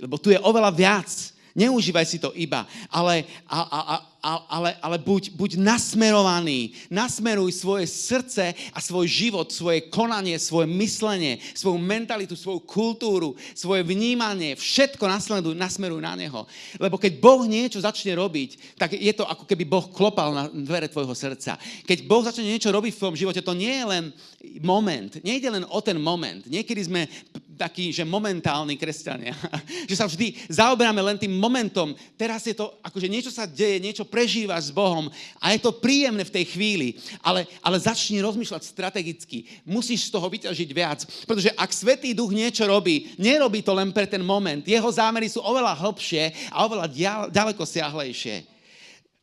Lebo 0.00 0.16
tu 0.16 0.32
je 0.32 0.40
oveľa 0.40 0.72
viac. 0.72 1.10
Neužívaj 1.52 2.06
si 2.06 2.22
to 2.22 2.30
iba, 2.38 2.64
ale, 2.88 3.26
a, 3.50 3.58
a, 3.60 3.80
ale, 4.22 4.76
ale 4.84 4.96
buď, 5.00 5.32
buď 5.32 5.50
nasmerovaný, 5.56 6.76
nasmeruj 6.92 7.56
svoje 7.56 7.88
srdce 7.88 8.52
a 8.72 8.78
svoj 8.78 9.08
život, 9.08 9.48
svoje 9.48 9.88
konanie, 9.88 10.36
svoje 10.36 10.68
myslenie, 10.68 11.40
svoju 11.56 11.80
mentalitu, 11.80 12.36
svoju 12.36 12.60
kultúru, 12.62 13.32
svoje 13.56 13.80
vnímanie, 13.80 14.56
všetko 14.56 15.04
nasleduj, 15.08 15.56
nasmeruj 15.56 16.00
na 16.04 16.12
Neho. 16.14 16.44
Lebo 16.76 17.00
keď 17.00 17.16
Boh 17.16 17.48
niečo 17.48 17.80
začne 17.80 18.12
robiť, 18.12 18.76
tak 18.76 18.94
je 18.96 19.12
to 19.16 19.24
ako 19.24 19.48
keby 19.48 19.64
Boh 19.64 19.88
klopal 19.88 20.36
na 20.36 20.44
dvere 20.52 20.92
tvojho 20.92 21.16
srdca. 21.16 21.56
Keď 21.88 22.04
Boh 22.04 22.20
začne 22.20 22.44
niečo 22.44 22.68
robiť 22.68 22.92
v 22.92 23.00
tvojom 23.00 23.16
živote, 23.16 23.40
to 23.40 23.56
nie 23.56 23.72
je 23.80 23.86
len 23.88 24.04
moment, 24.60 25.16
nejde 25.24 25.48
len 25.48 25.64
o 25.68 25.80
ten 25.80 25.96
moment. 25.96 26.44
Niekedy 26.44 26.80
sme 26.84 27.08
takí, 27.60 27.92
že 27.92 28.08
momentálni 28.08 28.80
kresťania, 28.80 29.36
že 29.90 30.00
sa 30.00 30.08
vždy 30.08 30.48
zaoberáme 30.48 31.04
len 31.04 31.20
tým 31.20 31.36
momentom. 31.36 31.92
Teraz 32.16 32.48
je 32.48 32.56
to, 32.56 32.80
akože 32.80 33.04
niečo 33.04 33.28
sa 33.28 33.44
deje, 33.44 33.76
niečo 33.76 34.08
prežívaš 34.10 34.68
s 34.68 34.74
Bohom 34.74 35.06
a 35.38 35.54
je 35.54 35.62
to 35.62 35.70
príjemné 35.78 36.26
v 36.26 36.34
tej 36.34 36.44
chvíli, 36.50 36.98
ale, 37.22 37.46
ale 37.62 37.78
začni 37.78 38.18
rozmýšľať 38.18 38.62
strategicky. 38.66 39.46
Musíš 39.62 40.10
z 40.10 40.18
toho 40.18 40.26
vyťažiť 40.26 40.70
viac, 40.74 41.06
pretože 41.24 41.54
ak 41.54 41.70
Svetý 41.70 42.10
Duch 42.10 42.34
niečo 42.34 42.66
robí, 42.66 43.14
nerobí 43.16 43.62
to 43.62 43.70
len 43.70 43.94
pre 43.94 44.10
ten 44.10 44.20
moment. 44.20 44.66
Jeho 44.66 44.90
zámery 44.90 45.30
sú 45.30 45.38
oveľa 45.40 45.78
hlbšie 45.78 46.50
a 46.50 46.66
oveľa 46.66 46.90
ďaleko 47.30 47.62
siahlejšie. 47.62 48.50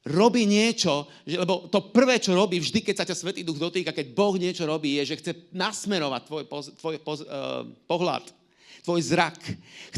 robí 0.08 0.47
niečo, 0.47 1.04
lebo 1.28 1.67
to 1.67 1.91
prvé, 1.91 2.15
čo 2.23 2.32
robí 2.32 2.63
vždy, 2.63 2.80
keď 2.80 2.95
sa 2.95 3.08
ťa 3.08 3.15
Svetý 3.19 3.43
Duch 3.43 3.60
dotýka, 3.60 3.91
keď 3.91 4.15
Boh 4.15 4.39
niečo 4.39 4.63
robí, 4.63 4.95
je, 5.04 5.13
že 5.13 5.19
chce 5.19 5.32
nasmerovať 5.52 6.21
tvoj, 6.23 6.43
poz, 6.47 6.65
tvoj 6.80 6.95
poz, 7.04 7.19
uh, 7.28 7.67
pohľad, 7.86 8.23
tvoj 8.88 9.00
zrak. 9.04 9.36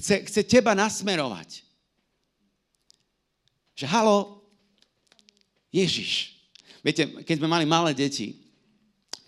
Chce, 0.01 0.25
chce 0.25 0.41
teba 0.49 0.73
nasmerovať. 0.73 1.61
Že 3.77 3.85
halo, 3.85 4.38
Ježiš. 5.69 6.41
Viete, 6.81 7.05
keď 7.23 7.35
sme 7.41 7.49
mali 7.49 7.65
malé 7.65 7.93
deti, 7.93 8.37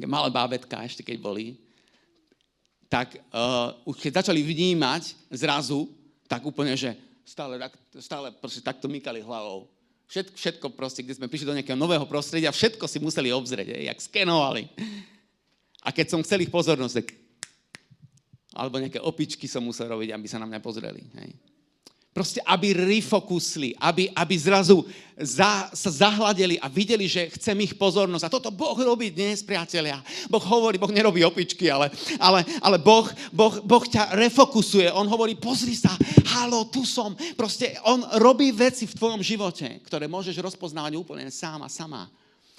malé 0.01 0.34
bábetka 0.34 0.82
ešte 0.82 1.06
keď 1.06 1.17
boli, 1.21 1.58
tak 2.91 3.15
uh, 3.32 3.71
už 3.88 4.01
keď 4.01 4.25
začali 4.25 4.43
vnímať 4.43 5.15
zrazu, 5.32 5.88
tak 6.27 6.43
úplne, 6.43 6.75
že 6.75 6.97
stále, 7.23 7.56
stále 8.01 8.34
proste 8.36 8.60
takto 8.60 8.91
mykali 8.91 9.23
hlavou 9.23 9.69
Všetko, 10.12 10.36
všetko 10.36 10.67
proste, 10.75 11.08
kde 11.08 11.15
sme 11.15 11.32
prišli 11.32 11.47
do 11.47 11.56
nejakého 11.56 11.80
nového 11.80 12.04
prostredia, 12.04 12.51
všetko 12.51 12.84
si 12.84 12.99
museli 12.99 13.32
obzrieť, 13.32 13.80
jak 13.80 13.95
skenovali. 13.95 14.67
A 15.80 15.95
keď 15.95 16.12
som 16.12 16.19
chcel 16.19 16.43
ich 16.43 16.51
pozornosť, 16.51 16.95
tak 16.99 17.15
alebo 18.51 18.84
nejaké 18.84 18.99
opičky 18.99 19.47
som 19.47 19.63
musel 19.63 19.88
robiť, 19.88 20.12
aby 20.12 20.27
sa 20.27 20.36
na 20.36 20.51
mňa 20.51 20.60
pozreli. 20.60 21.08
Hej. 21.15 21.32
Proste, 22.12 22.43
aby 22.43 22.76
refokusli, 22.76 23.71
aby, 23.80 24.12
aby 24.12 24.36
zrazu 24.36 24.84
za, 25.15 25.71
sa 25.71 25.88
zahladili 25.88 26.60
a 26.60 26.67
videli, 26.67 27.08
že 27.08 27.32
chcem 27.39 27.56
ich 27.63 27.80
pozornosť. 27.80 28.28
A 28.28 28.34
toto 28.36 28.52
Boh 28.52 28.76
robí 28.76 29.08
dnes, 29.15 29.39
priatelia. 29.39 29.95
Boh 30.28 30.43
hovorí, 30.43 30.76
Boh 30.76 30.91
nerobí 30.91 31.24
opičky, 31.24 31.71
ale, 31.71 31.88
ale, 32.19 32.43
ale 32.60 32.76
boh, 32.84 33.08
boh, 33.32 33.63
boh 33.63 33.86
ťa 33.88 34.12
refokusuje. 34.12 34.91
On 34.91 35.08
hovorí, 35.08 35.39
pozri 35.39 35.71
sa, 35.71 35.95
halo, 36.36 36.67
tu 36.67 36.84
som. 36.84 37.15
Proste 37.39 37.80
on 37.88 38.04
robí 38.19 38.52
veci 38.52 38.84
v 38.84 38.97
tvojom 39.00 39.24
živote, 39.24 39.80
ktoré 39.88 40.12
môžeš 40.12 40.36
rozpoznávať 40.43 41.00
úplne 41.00 41.32
sám 41.32 41.63
a 41.63 41.71
sama. 41.71 42.12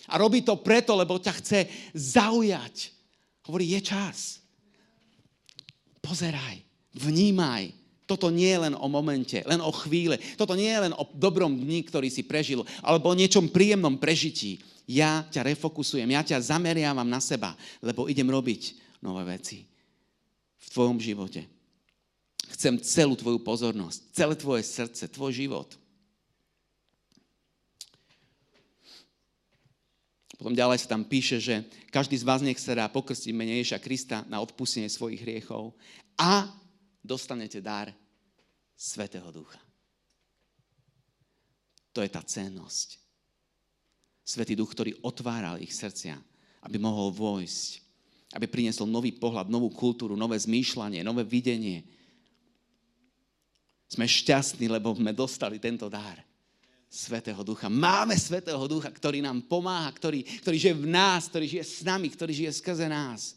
A 0.08 0.16
robí 0.16 0.40
to 0.40 0.56
preto, 0.64 0.96
lebo 0.96 1.20
ťa 1.20 1.32
chce 1.44 1.60
zaujať. 1.92 2.88
Hovorí, 3.44 3.76
je 3.76 3.84
čas. 3.84 4.40
Pozeraj, 6.00 6.56
vnímaj, 6.96 7.81
toto 8.12 8.28
nie 8.28 8.52
je 8.52 8.68
len 8.68 8.74
o 8.76 8.86
momente, 8.92 9.40
len 9.48 9.64
o 9.64 9.72
chvíle. 9.72 10.20
Toto 10.36 10.52
nie 10.52 10.68
je 10.68 10.84
len 10.84 10.92
o 10.92 11.08
dobrom 11.16 11.56
dni, 11.56 11.80
ktorý 11.88 12.12
si 12.12 12.20
prežil, 12.20 12.60
alebo 12.84 13.08
o 13.08 13.16
niečom 13.16 13.48
príjemnom 13.48 13.96
prežití. 13.96 14.60
Ja 14.84 15.24
ťa 15.32 15.48
refokusujem, 15.56 16.04
ja 16.12 16.20
ťa 16.20 16.52
zameriavam 16.52 17.08
na 17.08 17.24
seba, 17.24 17.56
lebo 17.80 18.12
idem 18.12 18.28
robiť 18.28 18.76
nové 19.00 19.24
veci 19.24 19.64
v 20.60 20.68
tvojom 20.68 21.00
živote. 21.00 21.48
Chcem 22.52 22.76
celú 22.84 23.16
tvoju 23.16 23.40
pozornosť, 23.40 24.12
celé 24.12 24.34
tvoje 24.36 24.62
srdce, 24.68 25.08
tvoj 25.08 25.32
život. 25.32 25.72
Potom 30.36 30.52
ďalej 30.52 30.84
sa 30.84 30.98
tam 30.98 31.06
píše, 31.06 31.38
že 31.38 31.64
každý 31.88 32.18
z 32.18 32.26
vás 32.26 32.42
nech 32.44 32.58
sa 32.58 32.74
dá 32.76 32.90
pokrstiť 32.90 33.32
mene 33.32 33.56
Ježa 33.62 33.78
Krista 33.80 34.26
na 34.26 34.42
odpustenie 34.42 34.90
svojich 34.90 35.22
hriechov 35.22 35.72
a 36.18 36.50
dostanete 37.00 37.62
dar 37.62 37.94
Svetého 38.76 39.28
Ducha. 39.30 39.60
To 41.92 42.00
je 42.00 42.08
tá 42.08 42.24
cennosť. 42.24 42.96
Svetý 44.24 44.56
Duch, 44.56 44.72
ktorý 44.72 44.96
otváral 45.04 45.60
ich 45.60 45.74
srdcia, 45.76 46.16
aby 46.64 46.76
mohol 46.78 47.12
vojsť, 47.12 47.70
aby 48.38 48.46
priniesol 48.48 48.88
nový 48.88 49.12
pohľad, 49.12 49.52
novú 49.52 49.68
kultúru, 49.68 50.16
nové 50.16 50.40
zmýšľanie, 50.40 51.04
nové 51.04 51.26
videnie. 51.26 51.84
Sme 53.92 54.08
šťastní, 54.08 54.72
lebo 54.72 54.94
sme 54.96 55.12
dostali 55.12 55.60
tento 55.60 55.90
dar. 55.92 56.22
Svetého 56.92 57.40
Ducha. 57.40 57.72
Máme 57.72 58.12
Svetého 58.20 58.60
Ducha, 58.68 58.92
ktorý 58.92 59.24
nám 59.24 59.48
pomáha, 59.48 59.88
ktorý, 59.96 60.24
ktorý 60.44 60.56
žije 60.60 60.76
v 60.76 60.88
nás, 60.92 61.24
ktorý 61.24 61.48
žije 61.48 61.64
s 61.64 61.80
nami, 61.88 62.12
ktorý 62.12 62.32
žije 62.36 62.52
skrze 62.60 62.84
nás. 62.84 63.32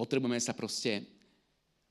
Potrebujeme 0.00 0.40
sa 0.40 0.56
proste 0.56 1.04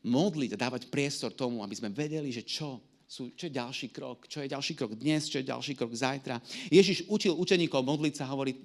modliť 0.02 0.58
a 0.58 0.62
dávať 0.65 0.89
priestor 0.89 1.30
tomu, 1.30 1.62
aby 1.62 1.78
sme 1.78 1.93
vedeli, 1.93 2.34
že 2.34 2.41
čo, 2.41 2.82
sú, 3.06 3.30
čo 3.38 3.45
je 3.45 3.54
ďalší 3.54 3.93
krok, 3.93 4.26
čo 4.26 4.41
je 4.41 4.50
ďalší 4.50 4.74
krok 4.74 4.98
dnes, 4.98 5.30
čo 5.30 5.38
je 5.38 5.45
ďalší 5.45 5.78
krok 5.78 5.93
zajtra. 5.93 6.41
Ježiš 6.74 7.06
učil 7.06 7.38
učeníkov 7.38 7.86
modliť 7.86 8.13
sa, 8.17 8.32
hovorí, 8.34 8.58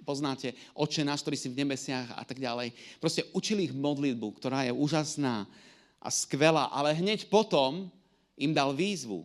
poznáte, 0.00 0.56
oče 0.72 1.04
náš, 1.04 1.20
ktorý 1.20 1.36
si 1.36 1.52
v 1.52 1.60
nebesiach 1.64 2.16
a 2.16 2.24
tak 2.24 2.40
ďalej. 2.40 2.72
Proste 3.00 3.28
učil 3.36 3.68
ich 3.68 3.72
modlitbu, 3.76 4.32
ktorá 4.40 4.64
je 4.64 4.72
úžasná 4.72 5.44
a 6.00 6.08
skvelá, 6.08 6.72
ale 6.72 6.96
hneď 6.96 7.28
potom 7.28 7.88
im 8.36 8.52
dal 8.52 8.76
výzvu. 8.76 9.24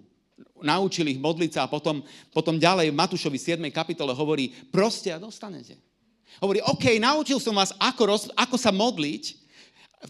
Naučil 0.63 1.11
ich 1.11 1.19
modliť 1.19 1.51
sa 1.55 1.61
a 1.67 1.71
potom, 1.71 1.99
potom 2.31 2.55
ďalej 2.55 2.91
v 2.91 2.99
Matúšovi 2.99 3.35
7. 3.35 3.59
kapitole 3.75 4.15
hovorí, 4.15 4.51
proste 4.71 5.11
a 5.11 5.19
dostanete. 5.19 5.88
Hovorí, 6.37 6.61
OK, 6.61 7.01
naučil 7.01 7.41
som 7.41 7.57
vás, 7.57 7.73
ako, 7.81 8.01
roz, 8.05 8.23
ako 8.37 8.55
sa 8.55 8.69
modliť, 8.69 9.35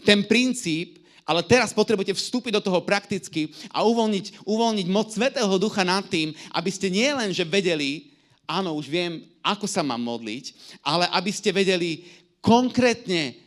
ten 0.04 0.22
princíp, 0.22 1.00
ale 1.26 1.42
teraz 1.46 1.74
potrebujete 1.74 2.14
vstúpiť 2.14 2.58
do 2.58 2.62
toho 2.62 2.82
prakticky 2.82 3.50
a 3.70 3.86
uvoľniť, 3.86 4.46
uvoľniť 4.46 4.86
moc 4.90 5.10
Svetého 5.10 5.50
Ducha 5.58 5.82
nad 5.86 6.06
tým, 6.06 6.34
aby 6.54 6.70
ste 6.70 6.90
nielen, 6.90 7.30
že 7.34 7.46
vedeli, 7.46 8.14
áno, 8.46 8.74
už 8.74 8.90
viem, 8.90 9.26
ako 9.42 9.66
sa 9.66 9.82
mám 9.86 10.02
modliť, 10.02 10.54
ale 10.82 11.06
aby 11.10 11.30
ste 11.30 11.54
vedeli 11.54 12.06
konkrétne 12.42 13.38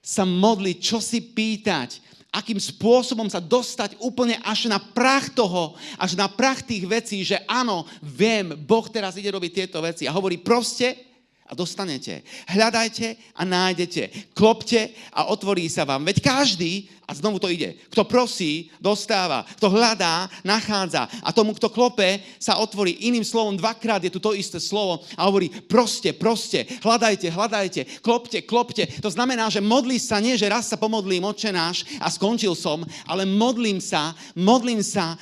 sa 0.00 0.24
modliť, 0.24 0.76
čo 0.80 0.98
si 1.00 1.20
pýtať, 1.20 2.00
akým 2.30 2.62
spôsobom 2.62 3.26
sa 3.26 3.42
dostať 3.42 3.98
úplne 3.98 4.38
až 4.46 4.70
na 4.70 4.78
prach 4.78 5.34
toho, 5.34 5.74
až 5.98 6.14
na 6.14 6.30
prach 6.30 6.62
tých 6.62 6.86
vecí, 6.86 7.26
že 7.26 7.42
áno, 7.50 7.82
viem, 7.98 8.54
Boh 8.54 8.86
teraz 8.86 9.18
ide 9.18 9.34
robiť 9.34 9.52
tieto 9.64 9.82
veci. 9.82 10.06
A 10.06 10.14
hovorí 10.14 10.38
proste, 10.38 11.09
a 11.50 11.52
dostanete. 11.58 12.22
Hľadajte 12.46 13.18
a 13.34 13.42
nájdete. 13.42 14.30
Klopte 14.38 14.94
a 15.10 15.26
otvorí 15.34 15.66
sa 15.66 15.82
vám. 15.82 16.06
Veď 16.06 16.22
každý, 16.22 16.86
a 17.10 17.14
znovu 17.18 17.42
to 17.42 17.50
ide, 17.50 17.74
kto 17.90 18.06
prosí, 18.06 18.70
dostáva. 18.78 19.42
Kto 19.58 19.66
hľadá, 19.66 20.30
nachádza. 20.46 21.10
A 21.26 21.34
tomu, 21.34 21.58
kto 21.58 21.66
klope, 21.66 22.22
sa 22.38 22.62
otvorí. 22.62 23.02
Iným 23.10 23.26
slovom, 23.26 23.58
dvakrát 23.58 23.98
je 23.98 24.14
tu 24.14 24.22
to 24.22 24.30
isté 24.30 24.62
slovo 24.62 25.02
a 25.18 25.26
hovorí 25.26 25.50
proste, 25.66 26.14
proste, 26.14 26.70
hľadajte, 26.86 27.26
hľadajte, 27.26 27.80
klopte, 27.98 28.38
klopte. 28.46 28.86
To 29.02 29.10
znamená, 29.10 29.50
že 29.50 29.58
modlí 29.58 29.98
sa 29.98 30.22
nie, 30.22 30.38
že 30.38 30.46
raz 30.46 30.70
sa 30.70 30.78
pomodlím, 30.78 31.26
oče 31.26 31.50
náš 31.50 31.82
a 31.98 32.06
skončil 32.06 32.54
som, 32.54 32.86
ale 33.10 33.26
modlím 33.26 33.82
sa, 33.82 34.14
modlím 34.38 34.78
sa, 34.78 35.18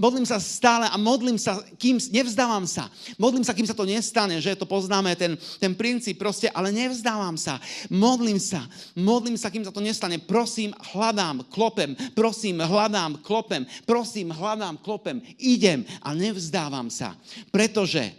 modlím 0.00 0.24
sa 0.24 0.40
stále 0.40 0.88
a 0.88 0.96
modlím 0.96 1.36
sa, 1.36 1.60
kým 1.76 2.00
nevzdávam 2.08 2.64
sa. 2.64 2.88
Modlím 3.20 3.44
sa, 3.44 3.52
kým 3.52 3.68
sa 3.68 3.76
to 3.76 3.84
nestane, 3.84 4.40
že 4.40 4.56
to 4.56 4.64
poznáme, 4.64 5.12
ten, 5.12 5.36
ten 5.60 5.76
princíp 5.76 6.16
proste, 6.16 6.48
ale 6.48 6.72
nevzdávam 6.72 7.36
sa. 7.36 7.60
Modlím 7.92 8.40
sa, 8.40 8.64
modlím 8.96 9.36
sa, 9.36 9.52
kým 9.52 9.60
sa 9.60 9.68
to 9.68 9.84
nestane. 9.84 10.16
Prosím, 10.16 10.72
hľadám, 10.96 11.44
klopem, 11.52 11.92
prosím, 12.16 12.64
hľadám, 12.64 13.20
klopem, 13.20 13.68
prosím, 13.84 14.32
hľadám, 14.32 14.80
klopem. 14.80 15.20
Idem 15.36 15.84
a 16.00 16.16
nevzdávam 16.16 16.88
sa. 16.88 17.12
Pretože 17.52 18.16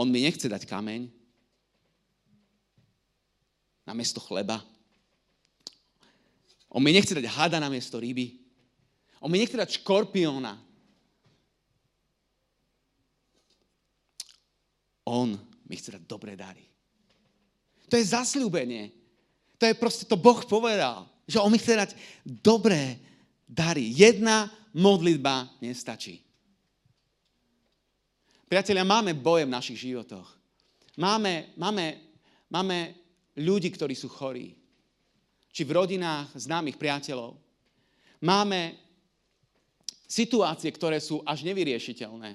on 0.00 0.08
mi 0.08 0.24
nechce 0.24 0.48
dať 0.48 0.64
kameň 0.64 1.12
na 3.84 3.92
miesto 3.92 4.16
chleba. 4.16 4.64
On 6.72 6.80
mi 6.80 6.96
nechce 6.96 7.12
dať 7.12 7.28
hada 7.28 7.60
na 7.60 7.68
miesto 7.68 8.00
ryby. 8.00 8.39
On 9.20 9.28
mi 9.28 9.36
nechce 9.36 9.56
dať 9.56 9.84
škorpióna. 9.84 10.56
On 15.04 15.28
mi 15.68 15.74
chce 15.76 16.00
dať 16.00 16.02
dobré 16.08 16.32
dary. 16.36 16.64
To 17.92 17.98
je 17.98 18.10
zasľúbenie. 18.16 18.94
To 19.60 19.68
je 19.68 19.74
proste, 19.76 20.08
to 20.08 20.16
Boh 20.16 20.40
povedal, 20.48 21.04
že 21.28 21.42
on 21.42 21.52
mi 21.52 21.60
chce 21.60 21.74
dať 21.76 21.90
dobré 22.24 22.96
dary. 23.44 23.92
Jedna 23.92 24.48
modlitba 24.72 25.52
nestačí. 25.60 26.22
Priatelia, 28.50 28.82
máme 28.82 29.14
boje 29.14 29.46
v 29.46 29.54
našich 29.54 29.78
životoch. 29.78 30.26
Máme, 30.98 31.54
máme, 31.54 32.02
máme 32.50 32.94
ľudí, 33.38 33.70
ktorí 33.70 33.94
sú 33.94 34.10
chorí. 34.10 34.56
Či 35.50 35.62
v 35.66 35.74
rodinách 35.76 36.34
známych 36.34 36.78
priateľov. 36.78 37.38
Máme 38.22 38.89
situácie, 40.10 40.74
ktoré 40.74 40.98
sú 40.98 41.22
až 41.22 41.46
nevyriešiteľné. 41.46 42.30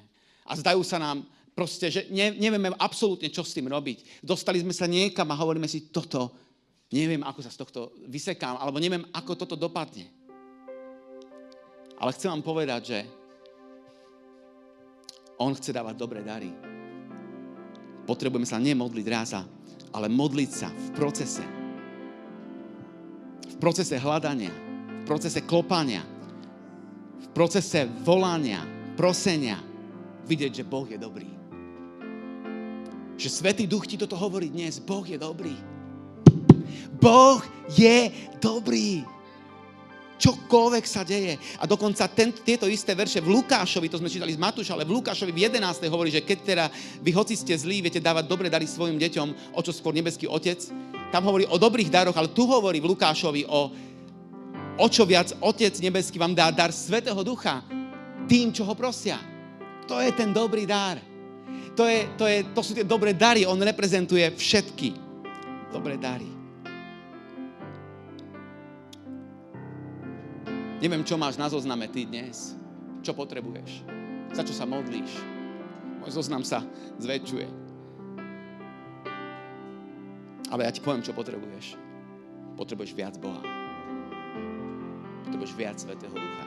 A 0.47 0.51
zdajú 0.55 0.79
sa 0.87 0.95
nám 0.95 1.27
proste, 1.51 1.91
že 1.91 2.07
ne, 2.07 2.31
nevieme 2.31 2.71
absolútne, 2.79 3.27
čo 3.27 3.43
s 3.43 3.51
tým 3.51 3.67
robiť. 3.67 4.23
Dostali 4.23 4.63
sme 4.63 4.71
sa 4.71 4.87
niekam 4.87 5.27
a 5.27 5.39
hovoríme 5.39 5.67
si, 5.67 5.91
toto, 5.91 6.31
neviem, 6.95 7.19
ako 7.19 7.39
sa 7.43 7.51
z 7.51 7.59
tohto 7.59 7.91
vysekám, 8.07 8.55
alebo 8.55 8.79
neviem, 8.79 9.03
ako 9.11 9.35
toto 9.35 9.59
dopadne. 9.59 10.07
Ale 11.99 12.15
chcem 12.15 12.31
vám 12.31 12.43
povedať, 12.43 12.81
že 12.87 12.99
on 15.35 15.51
chce 15.51 15.75
dávať 15.75 15.95
dobré 15.99 16.23
dary. 16.23 16.51
Potrebujeme 18.07 18.47
sa 18.47 18.59
nemodliť 18.59 19.05
ráza, 19.11 19.43
ale 19.91 20.07
modliť 20.07 20.51
sa 20.51 20.71
v 20.71 20.87
procese. 20.95 21.43
V 23.51 23.55
procese 23.59 23.95
hľadania. 23.99 24.51
procese 25.07 25.43
klopania, 25.45 26.01
v 26.01 26.14
procese 27.35 27.83
volania, 28.07 28.63
prosenia, 28.95 29.59
vidieť, 30.23 30.63
že 30.63 30.63
Boh 30.63 30.87
je 30.87 30.95
dobrý. 30.95 31.27
Že 33.19 33.29
Svetý 33.29 33.67
Duch 33.67 33.83
ti 33.83 33.99
toto 33.99 34.15
hovorí 34.15 34.47
dnes. 34.47 34.79
Boh 34.79 35.03
je 35.03 35.19
dobrý. 35.19 35.59
Boh 36.95 37.43
je 37.75 38.07
dobrý. 38.39 39.03
Čokoľvek 40.15 40.85
sa 40.87 41.03
deje. 41.03 41.35
A 41.59 41.67
dokonca 41.67 42.07
ten, 42.07 42.31
tieto 42.31 42.71
isté 42.71 42.95
verše 42.95 43.19
v 43.19 43.35
Lukášovi, 43.35 43.91
to 43.91 43.99
sme 43.99 44.07
čítali 44.07 44.31
z 44.31 44.39
Matúša, 44.39 44.71
ale 44.71 44.87
v 44.87 44.95
Lukášovi 44.95 45.35
v 45.35 45.51
11. 45.51 45.91
hovorí, 45.91 46.07
že 46.07 46.23
keď 46.23 46.37
teda 46.39 46.65
vy 47.03 47.11
hoci 47.11 47.35
ste 47.35 47.51
zlí, 47.51 47.83
viete 47.83 47.99
dávať 47.99 48.31
dobre 48.31 48.47
dary 48.47 48.63
svojim 48.63 48.95
deťom, 48.95 49.51
o 49.51 49.59
čo 49.59 49.75
skôr 49.75 49.91
nebeský 49.91 50.23
otec. 50.31 50.63
Tam 51.11 51.27
hovorí 51.27 51.43
o 51.51 51.59
dobrých 51.59 51.91
daroch, 51.91 52.15
ale 52.15 52.31
tu 52.31 52.47
hovorí 52.47 52.79
v 52.79 52.95
Lukášovi 52.95 53.43
o, 53.43 53.75
o 54.75 54.85
čo 54.91 55.07
viac 55.07 55.31
otec 55.39 55.73
nebeský 55.79 56.19
vám 56.19 56.35
dá 56.35 56.51
dar 56.51 56.71
Svetého 56.75 57.19
Ducha 57.23 57.63
tým, 58.25 58.51
čo 58.51 58.65
ho 58.65 58.73
prosia. 58.73 59.21
To 59.85 60.01
je 60.01 60.09
ten 60.11 60.33
dobrý 60.33 60.65
dar. 60.65 60.97
To, 61.75 61.83
je, 61.85 62.07
to, 62.15 62.25
je, 62.25 62.37
to 62.55 62.61
sú 62.63 62.71
tie 62.73 62.87
dobré 62.87 63.13
dary. 63.13 63.43
On 63.45 63.59
reprezentuje 63.59 64.23
všetky 64.33 64.95
dobré 65.69 65.99
dary. 65.99 66.27
Neviem, 70.79 71.03
čo 71.03 71.19
máš 71.19 71.35
na 71.35 71.51
zozname 71.51 71.87
ty 71.91 72.07
dnes. 72.07 72.55
Čo 73.05 73.13
potrebuješ. 73.13 73.85
Za 74.33 74.41
čo 74.41 74.53
sa 74.55 74.65
modlíš. 74.65 75.11
Môj 76.01 76.11
zoznam 76.15 76.41
sa 76.41 76.65
zväčšuje. 76.97 77.47
Ale 80.49 80.61
ja 80.65 80.71
ti 80.71 80.81
poviem, 80.81 81.03
čo 81.03 81.15
potrebuješ. 81.15 81.77
Potrebuješ 82.55 82.91
viac 82.95 83.15
Boha. 83.19 83.54
Potrebuješ 85.45 85.61
viac 85.61 85.77
Svetého 85.77 86.15
Ducha. 86.17 86.45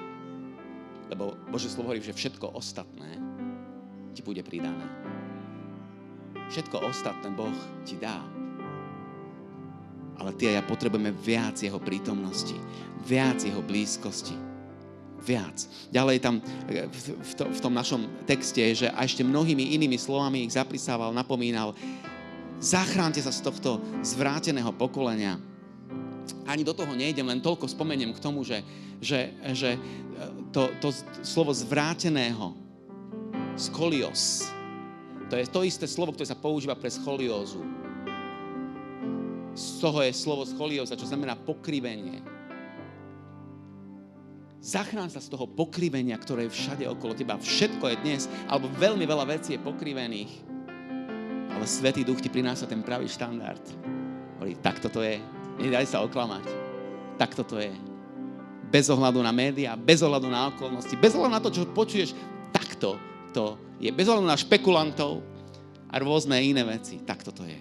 Lebo 1.07 1.39
Bože 1.55 1.71
slovo 1.71 1.95
hovorí, 1.95 2.03
že 2.03 2.11
všetko 2.11 2.51
ostatné 2.51 3.15
ti 4.11 4.27
bude 4.27 4.43
pridané. 4.43 4.83
Všetko 6.51 6.83
ostatné 6.83 7.31
Boh 7.31 7.55
ti 7.87 7.95
dá. 7.95 8.19
Ale 10.19 10.35
ty 10.35 10.51
a 10.51 10.59
ja 10.59 10.67
potrebujeme 10.67 11.15
viac 11.15 11.63
Jeho 11.63 11.79
prítomnosti, 11.79 12.59
viac 13.07 13.39
Jeho 13.39 13.63
blízkosti. 13.63 14.35
Viac. 15.23 15.71
Ďalej 15.95 16.19
tam 16.19 16.43
e, 16.67 16.91
v, 16.91 17.33
to, 17.39 17.55
v 17.55 17.61
tom 17.63 17.79
našom 17.79 18.03
texte 18.27 18.59
je, 18.59 18.83
že 18.83 18.89
a 18.91 19.07
ešte 19.07 19.23
mnohými 19.23 19.79
inými 19.79 19.95
slovami 19.95 20.43
ich 20.43 20.59
zaprisával, 20.59 21.15
napomínal. 21.15 21.71
Zachránte 22.59 23.23
sa 23.23 23.31
z 23.31 23.47
tohto 23.47 23.79
zvráteného 24.03 24.75
pokolenia. 24.75 25.39
Ani 26.49 26.65
do 26.65 26.73
toho 26.73 26.97
nejdem, 26.97 27.29
len 27.29 27.45
toľko 27.45 27.69
spomeniem 27.69 28.17
k 28.17 28.23
tomu, 28.25 28.41
že, 28.41 28.65
že, 29.05 29.37
že 29.53 29.77
e, 29.77 29.81
to, 30.49 30.73
to 30.81 30.89
slovo 31.21 31.53
zvráteného, 31.53 32.57
skolios, 33.61 34.49
to 35.29 35.37
je 35.37 35.45
to 35.45 35.61
isté 35.61 35.85
slovo, 35.85 36.17
ktoré 36.17 36.25
sa 36.25 36.39
používa 36.41 36.73
pre 36.73 36.89
scholiózu 36.89 37.61
z 39.59 39.83
toho 39.83 39.99
je 40.07 40.15
slovo 40.15 40.47
scholioza, 40.47 40.95
čo 40.95 41.11
znamená 41.11 41.35
pokrivenie. 41.35 42.23
Zachrán 44.63 45.11
sa 45.11 45.19
z 45.19 45.35
toho 45.35 45.51
pokrivenia, 45.51 46.15
ktoré 46.15 46.47
je 46.47 46.55
všade 46.55 46.85
okolo 46.87 47.15
teba. 47.15 47.39
Všetko 47.39 47.85
je 47.91 47.97
dnes, 48.03 48.23
alebo 48.47 48.71
veľmi 48.79 49.03
veľa 49.03 49.27
vecí 49.27 49.59
je 49.59 49.65
pokrivených. 49.67 50.31
Ale 51.51 51.65
Svetý 51.67 52.07
Duch 52.07 52.23
ti 52.23 52.31
prináša 52.31 52.71
ten 52.71 52.87
pravý 52.87 53.11
štandard. 53.11 53.63
Hovorí, 54.39 54.55
takto 54.63 54.87
to 54.87 55.03
je. 55.03 55.19
Nedaj 55.59 55.91
sa 55.91 56.07
oklamať. 56.07 56.47
Takto 57.19 57.43
to 57.43 57.59
je. 57.59 57.75
Bez 58.71 58.87
ohľadu 58.87 59.19
na 59.21 59.35
médiá, 59.35 59.75
bez 59.75 59.99
ohľadu 60.05 60.31
na 60.31 60.55
okolnosti, 60.55 60.95
bez 60.95 61.19
ohľadu 61.19 61.35
na 61.35 61.43
to, 61.43 61.51
čo 61.51 61.67
počuješ, 61.67 62.15
takto 62.55 62.95
to 63.35 63.59
je. 63.83 63.91
Bez 63.91 64.07
ohľadu 64.07 64.29
na 64.29 64.39
špekulantov 64.39 65.21
a 65.91 65.95
rôzne 65.99 66.39
iné 66.39 66.63
veci. 66.63 67.03
Takto 67.03 67.35
to 67.35 67.43
je. 67.43 67.59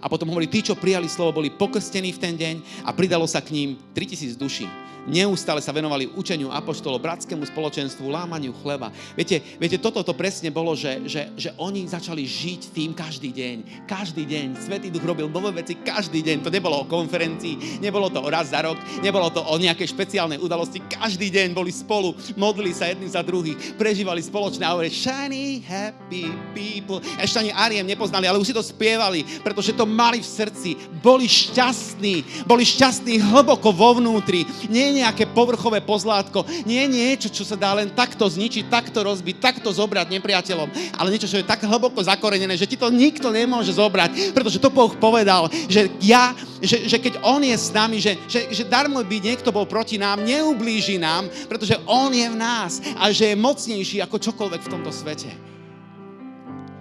A 0.00 0.08
potom 0.08 0.32
hovorí, 0.32 0.48
tí, 0.48 0.64
čo 0.64 0.72
prijali 0.72 1.12
slovo, 1.12 1.44
boli 1.44 1.52
pokrstení 1.52 2.16
v 2.16 2.22
ten 2.22 2.34
deň 2.40 2.86
a 2.88 2.90
pridalo 2.96 3.28
sa 3.28 3.44
k 3.44 3.52
ním 3.52 3.68
3000 3.92 4.32
duší 4.40 4.64
neustále 5.08 5.64
sa 5.64 5.72
venovali 5.72 6.10
učeniu 6.12 6.52
apoštolov, 6.52 7.00
bratskému 7.00 7.46
spoločenstvu, 7.48 8.10
lámaniu 8.10 8.52
chleba. 8.60 8.92
Viete, 9.16 9.40
viete 9.56 9.80
toto 9.80 10.04
to 10.04 10.12
presne 10.12 10.52
bolo, 10.52 10.76
že, 10.76 11.04
že, 11.08 11.32
že 11.38 11.50
oni 11.56 11.88
začali 11.88 12.26
žiť 12.26 12.74
tým 12.74 12.90
každý 12.92 13.32
deň. 13.32 13.56
Každý 13.88 14.26
deň. 14.26 14.46
Svetý 14.60 14.88
duch 14.92 15.04
robil 15.06 15.30
nové 15.30 15.62
veci 15.62 15.78
každý 15.78 16.20
deň. 16.20 16.44
To 16.44 16.50
nebolo 16.50 16.84
o 16.84 16.88
konferencii, 16.90 17.80
nebolo 17.80 18.10
to 18.10 18.20
raz 18.28 18.50
za 18.50 18.66
rok, 18.66 18.76
nebolo 19.00 19.30
to 19.30 19.40
o 19.40 19.54
nejakej 19.56 19.94
špeciálnej 19.94 20.42
udalosti. 20.42 20.82
Každý 20.90 21.30
deň 21.30 21.54
boli 21.54 21.70
spolu, 21.70 22.12
modlili 22.34 22.74
sa 22.74 22.90
jedni 22.90 23.06
za 23.06 23.22
druhých, 23.22 23.78
prežívali 23.78 24.18
spoločné 24.24 24.66
a 24.66 24.74
hovorili 24.74 24.92
shiny, 24.92 25.62
happy 25.62 26.26
people. 26.52 26.98
Ešte 27.22 27.46
ani 27.46 27.52
Ariem 27.54 27.86
nepoznali, 27.86 28.26
ale 28.26 28.42
už 28.42 28.50
si 28.50 28.56
to 28.56 28.64
spievali, 28.64 29.22
pretože 29.44 29.76
to 29.76 29.86
mali 29.86 30.18
v 30.18 30.28
srdci. 30.28 30.70
Boli 30.98 31.30
šťastní, 31.30 32.44
boli 32.44 32.66
šťastní 32.66 33.22
hlboko 33.22 33.70
vo 33.70 33.96
vnútri. 34.02 34.42
Nie 34.66 34.89
nie 34.90 35.06
nejaké 35.06 35.30
povrchové 35.30 35.78
pozlátko, 35.78 36.42
nie 36.66 36.82
niečo, 36.90 37.30
čo 37.30 37.46
sa 37.46 37.54
dá 37.54 37.70
len 37.78 37.94
takto 37.94 38.26
zničiť, 38.26 38.66
takto 38.66 39.06
rozbiť, 39.06 39.38
takto 39.38 39.70
zobrať 39.70 40.10
nepriateľom, 40.10 40.98
ale 40.98 41.12
niečo, 41.14 41.30
čo 41.30 41.38
je 41.38 41.46
tak 41.46 41.62
hlboko 41.62 42.02
zakorenené, 42.02 42.58
že 42.58 42.66
ti 42.66 42.74
to 42.74 42.90
nikto 42.90 43.30
nemôže 43.30 43.78
zobrať, 43.78 44.34
pretože 44.34 44.58
to 44.58 44.68
Boh 44.68 44.90
povedal, 44.98 45.46
že 45.70 45.86
ja, 46.02 46.34
že, 46.58 46.90
že 46.90 46.98
keď 46.98 47.22
On 47.22 47.38
je 47.38 47.54
s 47.54 47.70
nami, 47.70 48.02
že, 48.02 48.18
že, 48.26 48.50
že 48.50 48.66
darmo 48.66 48.98
by 49.00 49.16
niekto 49.22 49.54
bol 49.54 49.64
proti 49.64 49.94
nám, 49.94 50.26
neublíži 50.26 50.98
nám, 50.98 51.30
pretože 51.46 51.78
On 51.86 52.10
je 52.10 52.26
v 52.26 52.36
nás 52.36 52.82
a 52.98 53.14
že 53.14 53.32
je 53.32 53.38
mocnejší 53.38 54.02
ako 54.02 54.18
čokoľvek 54.18 54.60
v 54.66 54.72
tomto 54.74 54.90
svete. 54.90 55.30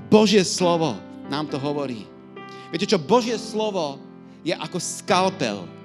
Božie 0.09 0.41
slovo 0.41 0.97
nám 1.29 1.45
to 1.45 1.61
hovorí. 1.61 2.09
Viete 2.73 2.89
čo, 2.89 2.97
Božie 2.97 3.37
slovo 3.37 4.01
je 4.41 4.57
ako 4.57 4.81
skalpel, 4.81 5.78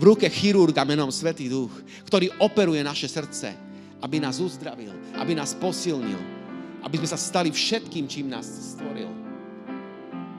v 0.00 0.02
ruke 0.08 0.24
chirurga 0.32 0.80
menom 0.88 1.12
Svetý 1.12 1.52
Duch, 1.52 1.68
ktorý 2.08 2.32
operuje 2.40 2.80
naše 2.80 3.04
srdce, 3.04 3.52
aby 4.00 4.16
nás 4.16 4.40
uzdravil, 4.40 4.96
aby 5.20 5.36
nás 5.36 5.52
posilnil, 5.52 6.16
aby 6.80 6.96
sme 7.04 7.08
sa 7.12 7.20
stali 7.20 7.52
všetkým, 7.52 8.08
čím 8.08 8.32
nás 8.32 8.48
stvoril. 8.48 9.12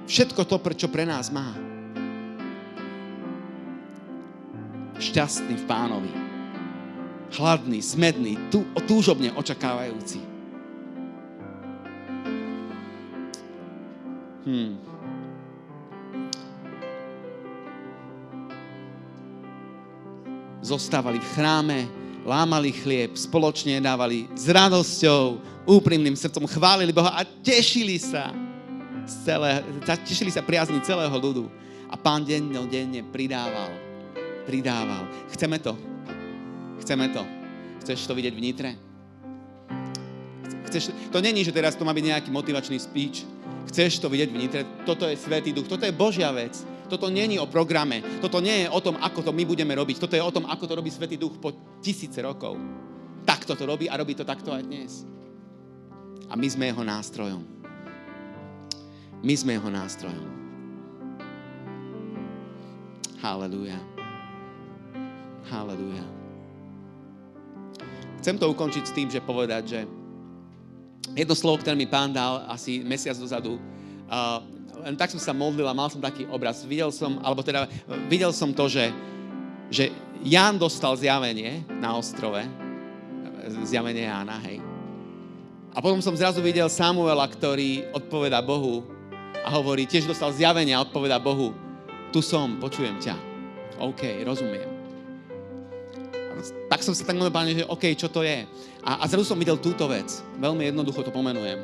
Všetko 0.09 0.49
to, 0.49 0.57
čo 0.73 0.89
pre 0.89 1.05
nás 1.05 1.29
má. 1.29 1.53
Šťastný 4.97 5.61
v 5.61 5.65
pánovi. 5.69 6.11
Hladný, 7.37 7.79
smedný, 7.85 8.33
tú, 8.49 8.65
túžobne 8.89 9.29
očakávajúci. 9.37 10.19
Hmm. 14.41 14.90
Zostávali 20.61 21.17
v 21.17 21.31
chráme, 21.33 21.79
lámali 22.21 22.71
chlieb, 22.71 23.17
spoločne 23.17 23.81
dávali 23.81 24.29
s 24.37 24.45
radosťou, 24.45 25.41
úprimným 25.65 26.13
srdcom, 26.13 26.45
chválili 26.49 26.93
Boha 26.93 27.13
a 27.17 27.25
tešili 27.25 27.97
sa. 27.97 28.29
Z 29.01 29.25
celé, 29.25 29.65
tešili 30.05 30.29
sa 30.29 30.45
priazni 30.45 30.77
celého 30.85 31.13
ľudu. 31.17 31.49
A 31.89 31.97
pán 31.97 32.23
denne, 32.23 33.01
pridával. 33.11 33.73
Pridával. 34.47 35.09
Chceme 35.33 35.57
to. 35.59 35.73
Chceme 36.85 37.09
to. 37.11 37.25
Chceš 37.81 38.05
to 38.07 38.13
vidieť 38.13 38.33
v 38.37 38.43
Nitre? 38.45 38.71
Chceš, 40.71 40.95
to 41.11 41.19
není, 41.19 41.43
že 41.43 41.51
teraz 41.51 41.75
to 41.75 41.83
má 41.83 41.91
byť 41.91 42.05
nejaký 42.05 42.29
motivačný 42.31 42.79
speech. 42.79 43.27
Chceš 43.67 43.99
to 43.99 44.07
vidieť 44.07 44.29
v 44.31 44.39
Nitre? 44.39 44.61
Toto 44.87 45.03
je 45.09 45.19
Svetý 45.19 45.51
Duch. 45.51 45.67
Toto 45.67 45.83
je 45.83 45.91
Božia 45.91 46.31
vec. 46.31 46.63
Toto 46.91 47.07
není 47.07 47.39
o 47.39 47.47
programe. 47.47 48.03
Toto 48.19 48.43
nie 48.43 48.67
je 48.67 48.67
o 48.67 48.83
tom, 48.83 48.99
ako 48.99 49.23
to 49.23 49.31
my 49.31 49.47
budeme 49.47 49.71
robiť. 49.71 49.95
Toto 49.95 50.19
je 50.19 50.19
o 50.19 50.27
tom, 50.27 50.43
ako 50.43 50.67
to 50.67 50.75
robí 50.75 50.91
Svetý 50.91 51.15
Duch 51.15 51.39
po 51.39 51.79
tisíce 51.79 52.19
rokov. 52.19 52.59
Takto 53.23 53.55
to 53.55 53.63
robí 53.63 53.87
a 53.87 53.95
robí 53.95 54.11
to 54.11 54.27
takto 54.27 54.51
aj 54.51 54.67
dnes. 54.67 55.07
A 56.27 56.35
my 56.35 56.47
sme 56.51 56.67
jeho 56.67 56.83
nástrojom. 56.83 57.47
My 59.23 59.33
sme 59.39 59.55
jeho 59.55 59.71
nástrojom. 59.71 60.27
Halelúja. 63.23 63.79
Halelúja. 65.47 66.03
Chcem 68.19 68.35
to 68.35 68.51
ukončiť 68.51 68.83
s 68.83 68.91
tým, 68.91 69.07
že 69.07 69.23
povedať, 69.23 69.63
že 69.63 69.79
jedno 71.15 71.39
slovo, 71.39 71.63
ktoré 71.63 71.79
mi 71.79 71.87
pán 71.87 72.11
dal 72.11 72.43
asi 72.51 72.83
mesiac 72.83 73.15
dozadu, 73.15 73.55
uh, 74.11 74.43
len 74.81 74.95
tak 74.95 75.11
som 75.11 75.21
sa 75.21 75.35
modlil 75.35 75.67
a 75.67 75.75
mal 75.75 75.91
som 75.91 76.01
taký 76.01 76.25
obraz. 76.31 76.63
Videl 76.63 76.89
som, 76.89 77.19
alebo 77.21 77.43
teda 77.43 77.67
videl 78.07 78.31
som 78.31 78.55
to, 78.55 78.65
že, 78.71 78.89
že 79.69 79.83
Ján 80.21 80.57
dostal 80.57 80.93
zjavenie 80.97 81.65
na 81.81 81.97
ostrove, 81.97 82.45
zjavenie 83.65 84.05
Jána, 84.05 84.37
hej. 84.45 84.61
A 85.71 85.79
potom 85.79 86.03
som 86.03 86.13
zrazu 86.13 86.43
videl 86.43 86.67
Samuela, 86.67 87.23
ktorý 87.25 87.87
odpoveda 87.95 88.43
Bohu 88.43 88.83
a 89.41 89.49
hovorí, 89.55 89.87
tiež 89.87 90.05
dostal 90.05 90.29
zjavenie 90.35 90.75
a 90.75 90.83
odpoveda 90.83 91.17
Bohu, 91.17 91.55
tu 92.11 92.19
som, 92.19 92.59
počujem 92.59 92.99
ťa. 92.99 93.15
OK, 93.81 94.21
rozumiem. 94.27 94.67
tak 96.69 96.83
som 96.83 96.93
sa 96.93 97.07
tak 97.07 97.17
páne, 97.33 97.55
že 97.55 97.65
OK, 97.65 97.95
čo 97.97 98.11
to 98.11 98.21
je? 98.21 98.45
A, 98.83 99.01
a 99.01 99.03
zrazu 99.07 99.31
som 99.31 99.39
videl 99.39 99.57
túto 99.57 99.87
vec. 99.87 100.21
Veľmi 100.37 100.69
jednoducho 100.69 101.01
to 101.01 101.11
pomenujem. 101.13 101.57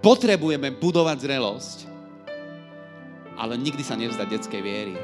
Potrebujeme 0.00 0.74
budovať 0.74 1.16
zrelosť, 1.28 1.78
ale 3.38 3.58
nikdy 3.58 3.82
sa 3.82 3.98
nevzdať 3.98 4.26
detskej 4.30 4.62
viery. 4.62 4.94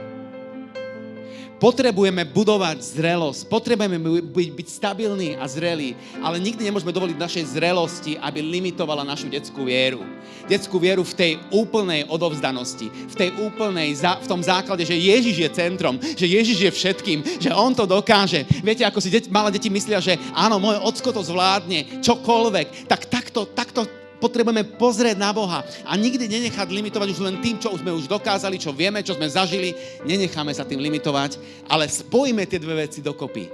Potrebujeme 1.60 2.24
budovať 2.24 2.80
zrelosť, 2.80 3.44
potrebujeme 3.52 4.00
byť, 4.32 4.48
byť 4.56 4.68
stabilní 4.80 5.36
a 5.36 5.44
zrelí, 5.44 5.92
ale 6.24 6.40
nikdy 6.40 6.64
nemôžeme 6.64 6.88
dovoliť 6.88 7.20
našej 7.20 7.44
zrelosti, 7.52 8.16
aby 8.16 8.40
limitovala 8.40 9.04
našu 9.04 9.28
detskú 9.28 9.68
vieru. 9.68 10.00
Detskú 10.48 10.80
vieru 10.80 11.04
v 11.04 11.12
tej 11.12 11.32
úplnej 11.52 12.08
odovzdanosti, 12.08 12.88
v 12.88 13.12
tej 13.12 13.36
úplnej, 13.44 13.92
v 13.92 14.24
tom 14.24 14.40
základe, 14.40 14.88
že 14.88 14.96
Ježiš 14.96 15.36
je 15.36 15.50
centrom, 15.52 16.00
že 16.00 16.24
Ježiš 16.24 16.58
je 16.64 16.72
všetkým, 16.72 17.18
že 17.36 17.52
On 17.52 17.76
to 17.76 17.84
dokáže. 17.84 18.48
Viete, 18.64 18.88
ako 18.88 19.04
si 19.04 19.12
deti, 19.12 19.28
malé 19.28 19.52
deti 19.52 19.68
myslia, 19.68 20.00
že 20.00 20.16
áno, 20.32 20.56
môj 20.56 20.80
ocko 20.80 21.12
to 21.12 21.20
zvládne, 21.20 22.00
čokoľvek, 22.00 22.88
tak 22.88 23.04
takto, 23.12 23.44
takto 23.44 23.84
potrebujeme 24.20 24.62
pozrieť 24.76 25.16
na 25.16 25.32
Boha 25.32 25.64
a 25.88 25.92
nikdy 25.96 26.28
nenechať 26.28 26.68
limitovať 26.68 27.08
už 27.16 27.20
len 27.24 27.40
tým, 27.40 27.56
čo 27.56 27.72
sme 27.74 27.90
už 27.90 28.06
dokázali, 28.06 28.60
čo 28.60 28.70
vieme, 28.70 29.00
čo 29.00 29.16
sme 29.16 29.26
zažili. 29.26 29.72
Nenecháme 30.04 30.52
sa 30.52 30.68
tým 30.68 30.78
limitovať, 30.78 31.40
ale 31.66 31.88
spojíme 31.88 32.44
tie 32.44 32.60
dve 32.60 32.86
veci 32.86 33.00
dokopy. 33.00 33.48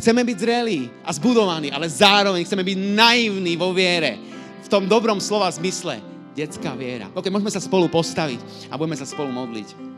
Chceme 0.00 0.24
byť 0.24 0.36
zrelí 0.40 0.88
a 1.04 1.12
zbudovaní, 1.12 1.68
ale 1.68 1.86
zároveň 1.92 2.42
chceme 2.48 2.64
byť 2.64 2.78
naivní 2.96 3.54
vo 3.60 3.76
viere. 3.76 4.16
V 4.64 4.68
tom 4.72 4.88
dobrom 4.88 5.20
slova 5.20 5.52
zmysle. 5.52 6.00
Detská 6.38 6.78
viera. 6.78 7.10
Ok, 7.18 7.34
môžeme 7.34 7.50
sa 7.50 7.58
spolu 7.58 7.90
postaviť 7.90 8.70
a 8.70 8.78
budeme 8.78 8.94
sa 8.94 9.02
spolu 9.02 9.26
modliť. 9.34 9.97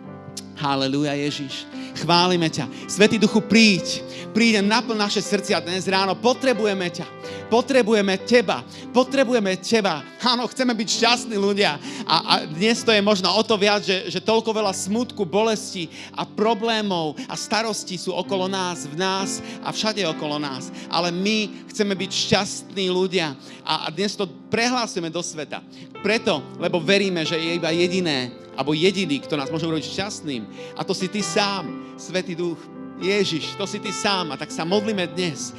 Haleluja 0.60 1.16
Ježiš. 1.16 1.64
Chválime 2.04 2.52
ťa. 2.52 2.68
Svetý 2.84 3.16
Duchu, 3.16 3.40
príď. 3.40 4.04
Príď 4.36 4.60
a 4.60 4.62
naplň 4.62 5.08
naše 5.08 5.24
srdcia 5.24 5.56
dnes 5.64 5.88
ráno. 5.88 6.12
Potrebujeme 6.12 6.84
ťa. 6.92 7.08
Potrebujeme 7.48 8.20
teba. 8.28 8.60
Potrebujeme 8.92 9.56
teba. 9.56 10.04
Áno, 10.20 10.44
chceme 10.52 10.76
byť 10.76 10.88
šťastní 11.00 11.40
ľudia. 11.40 11.80
A, 12.04 12.16
a 12.20 12.34
dnes 12.44 12.84
to 12.84 12.92
je 12.92 13.00
možno 13.00 13.32
o 13.32 13.40
to 13.40 13.56
viac, 13.56 13.80
že, 13.80 14.12
že 14.12 14.20
toľko 14.20 14.52
veľa 14.52 14.76
smutku, 14.76 15.24
bolesti 15.24 15.88
a 16.12 16.28
problémov 16.28 17.16
a 17.24 17.40
starostí 17.40 17.96
sú 17.96 18.12
okolo 18.12 18.44
nás, 18.44 18.84
v 18.84 19.00
nás 19.00 19.40
a 19.64 19.72
všade 19.72 20.04
okolo 20.12 20.36
nás. 20.36 20.68
Ale 20.92 21.08
my 21.08 21.68
chceme 21.72 21.96
byť 21.96 22.10
šťastní 22.12 22.92
ľudia. 22.92 23.32
A, 23.64 23.88
a 23.88 23.92
dnes 23.92 24.12
to 24.12 24.28
prehlásime 24.52 25.08
do 25.08 25.24
sveta. 25.24 25.64
Preto, 26.04 26.44
lebo 26.60 26.84
veríme, 26.84 27.24
že 27.24 27.40
je 27.40 27.56
iba 27.56 27.72
jediné, 27.72 28.39
alebo 28.58 28.74
jediný, 28.74 29.20
kto 29.22 29.38
nás 29.38 29.50
môže 29.50 29.66
urobiť 29.66 29.86
šťastným. 29.86 30.42
A 30.76 30.84
to 30.86 30.94
si 30.94 31.06
ty 31.06 31.22
sám, 31.22 31.94
Svetý 32.00 32.34
Duch. 32.34 32.58
Ježiš, 33.00 33.56
to 33.56 33.64
si 33.64 33.80
ty 33.80 33.88
sám. 33.92 34.32
A 34.32 34.36
tak 34.36 34.52
sa 34.52 34.64
modlíme 34.64 35.08
dnes 35.16 35.56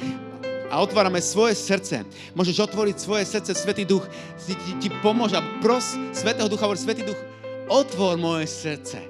a 0.72 0.80
otvárame 0.80 1.20
svoje 1.20 1.52
srdce. 1.52 2.00
Môžeš 2.32 2.64
otvoriť 2.64 2.96
svoje 2.96 3.28
srdce, 3.28 3.52
Svetý 3.52 3.84
Duch 3.84 4.08
ti, 4.48 4.56
ti, 4.56 4.72
ti 4.80 4.88
pomôže 5.04 5.36
a 5.36 5.44
pros 5.60 6.00
Svetého 6.16 6.48
Ducha, 6.48 6.64
hovor, 6.64 6.80
Svetý 6.80 7.04
Duch, 7.04 7.20
otvor 7.68 8.16
moje 8.16 8.48
srdce 8.48 9.04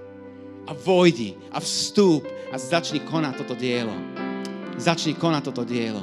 a 0.66 0.74
vojdi 0.74 1.38
a 1.54 1.62
vstúp 1.62 2.26
a 2.50 2.58
začni 2.58 2.98
konať 3.06 3.46
toto 3.46 3.54
dielo. 3.54 3.94
Začni 4.74 5.14
konať 5.14 5.42
toto 5.54 5.62
dielo. 5.62 6.02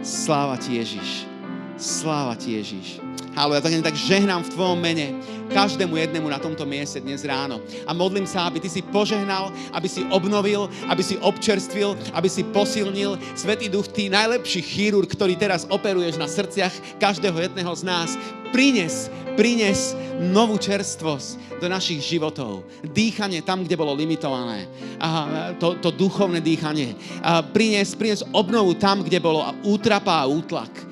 Sláva 0.00 0.56
ti 0.56 0.80
Ježiš. 0.80 1.28
Sláva 1.76 2.32
ti 2.32 2.56
Ježiš. 2.56 3.05
Halo, 3.36 3.52
ja 3.52 3.60
tak, 3.60 3.92
tak 3.92 4.00
žehnám 4.00 4.48
v 4.48 4.52
tvojom 4.56 4.80
mene 4.80 5.12
každému 5.52 5.92
jednému 5.92 6.24
na 6.24 6.40
tomto 6.40 6.64
mieste 6.64 7.04
dnes 7.04 7.20
ráno. 7.20 7.60
A 7.84 7.92
modlím 7.92 8.24
sa, 8.24 8.48
aby 8.48 8.64
ty 8.64 8.72
si 8.72 8.80
požehnal, 8.80 9.52
aby 9.76 9.84
si 9.84 10.08
obnovil, 10.08 10.72
aby 10.88 11.04
si 11.04 11.20
občerstvil, 11.20 12.16
aby 12.16 12.32
si 12.32 12.40
posilnil. 12.48 13.20
Svetý 13.36 13.68
duch, 13.68 13.92
ty 13.92 14.08
najlepší 14.08 14.64
chirurg, 14.64 15.12
ktorý 15.12 15.36
teraz 15.36 15.68
operuješ 15.68 16.16
na 16.16 16.24
srdciach 16.24 16.96
každého 16.96 17.36
jedného 17.36 17.68
z 17.76 17.82
nás, 17.84 18.16
prines, 18.56 19.12
prines 19.36 19.92
novú 20.16 20.56
čerstvosť 20.56 21.60
do 21.60 21.68
našich 21.68 22.00
životov. 22.08 22.64
Dýchanie 22.88 23.44
tam, 23.44 23.68
kde 23.68 23.76
bolo 23.76 23.92
limitované. 23.92 24.64
A 24.96 25.52
to, 25.60 25.76
to 25.76 25.92
duchovné 25.92 26.40
dýchanie. 26.40 26.96
A 27.20 27.44
prines, 27.44 27.92
prines 27.92 28.24
obnovu 28.32 28.80
tam, 28.80 29.04
kde 29.04 29.20
bolo 29.20 29.44
útrapa 29.60 30.24
a 30.24 30.28
útlak. 30.28 30.85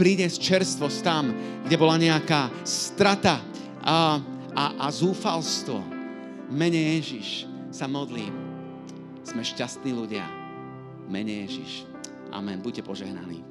Prines 0.00 0.40
čerstvosť 0.40 0.98
tam, 1.04 1.28
kde 1.68 1.76
bola 1.76 2.00
nejaká 2.00 2.48
strata 2.64 3.44
a, 3.84 4.16
a, 4.56 4.64
a 4.80 4.86
zúfalstvo. 4.88 5.84
Mene 6.48 6.96
Ježiš 6.96 7.44
sa 7.68 7.84
modlím. 7.84 8.32
Sme 9.20 9.44
šťastní 9.44 9.92
ľudia. 9.92 10.24
Mene 11.04 11.44
Ježiš. 11.44 11.84
Amen. 12.32 12.64
Buďte 12.64 12.80
požehnaní. 12.80 13.44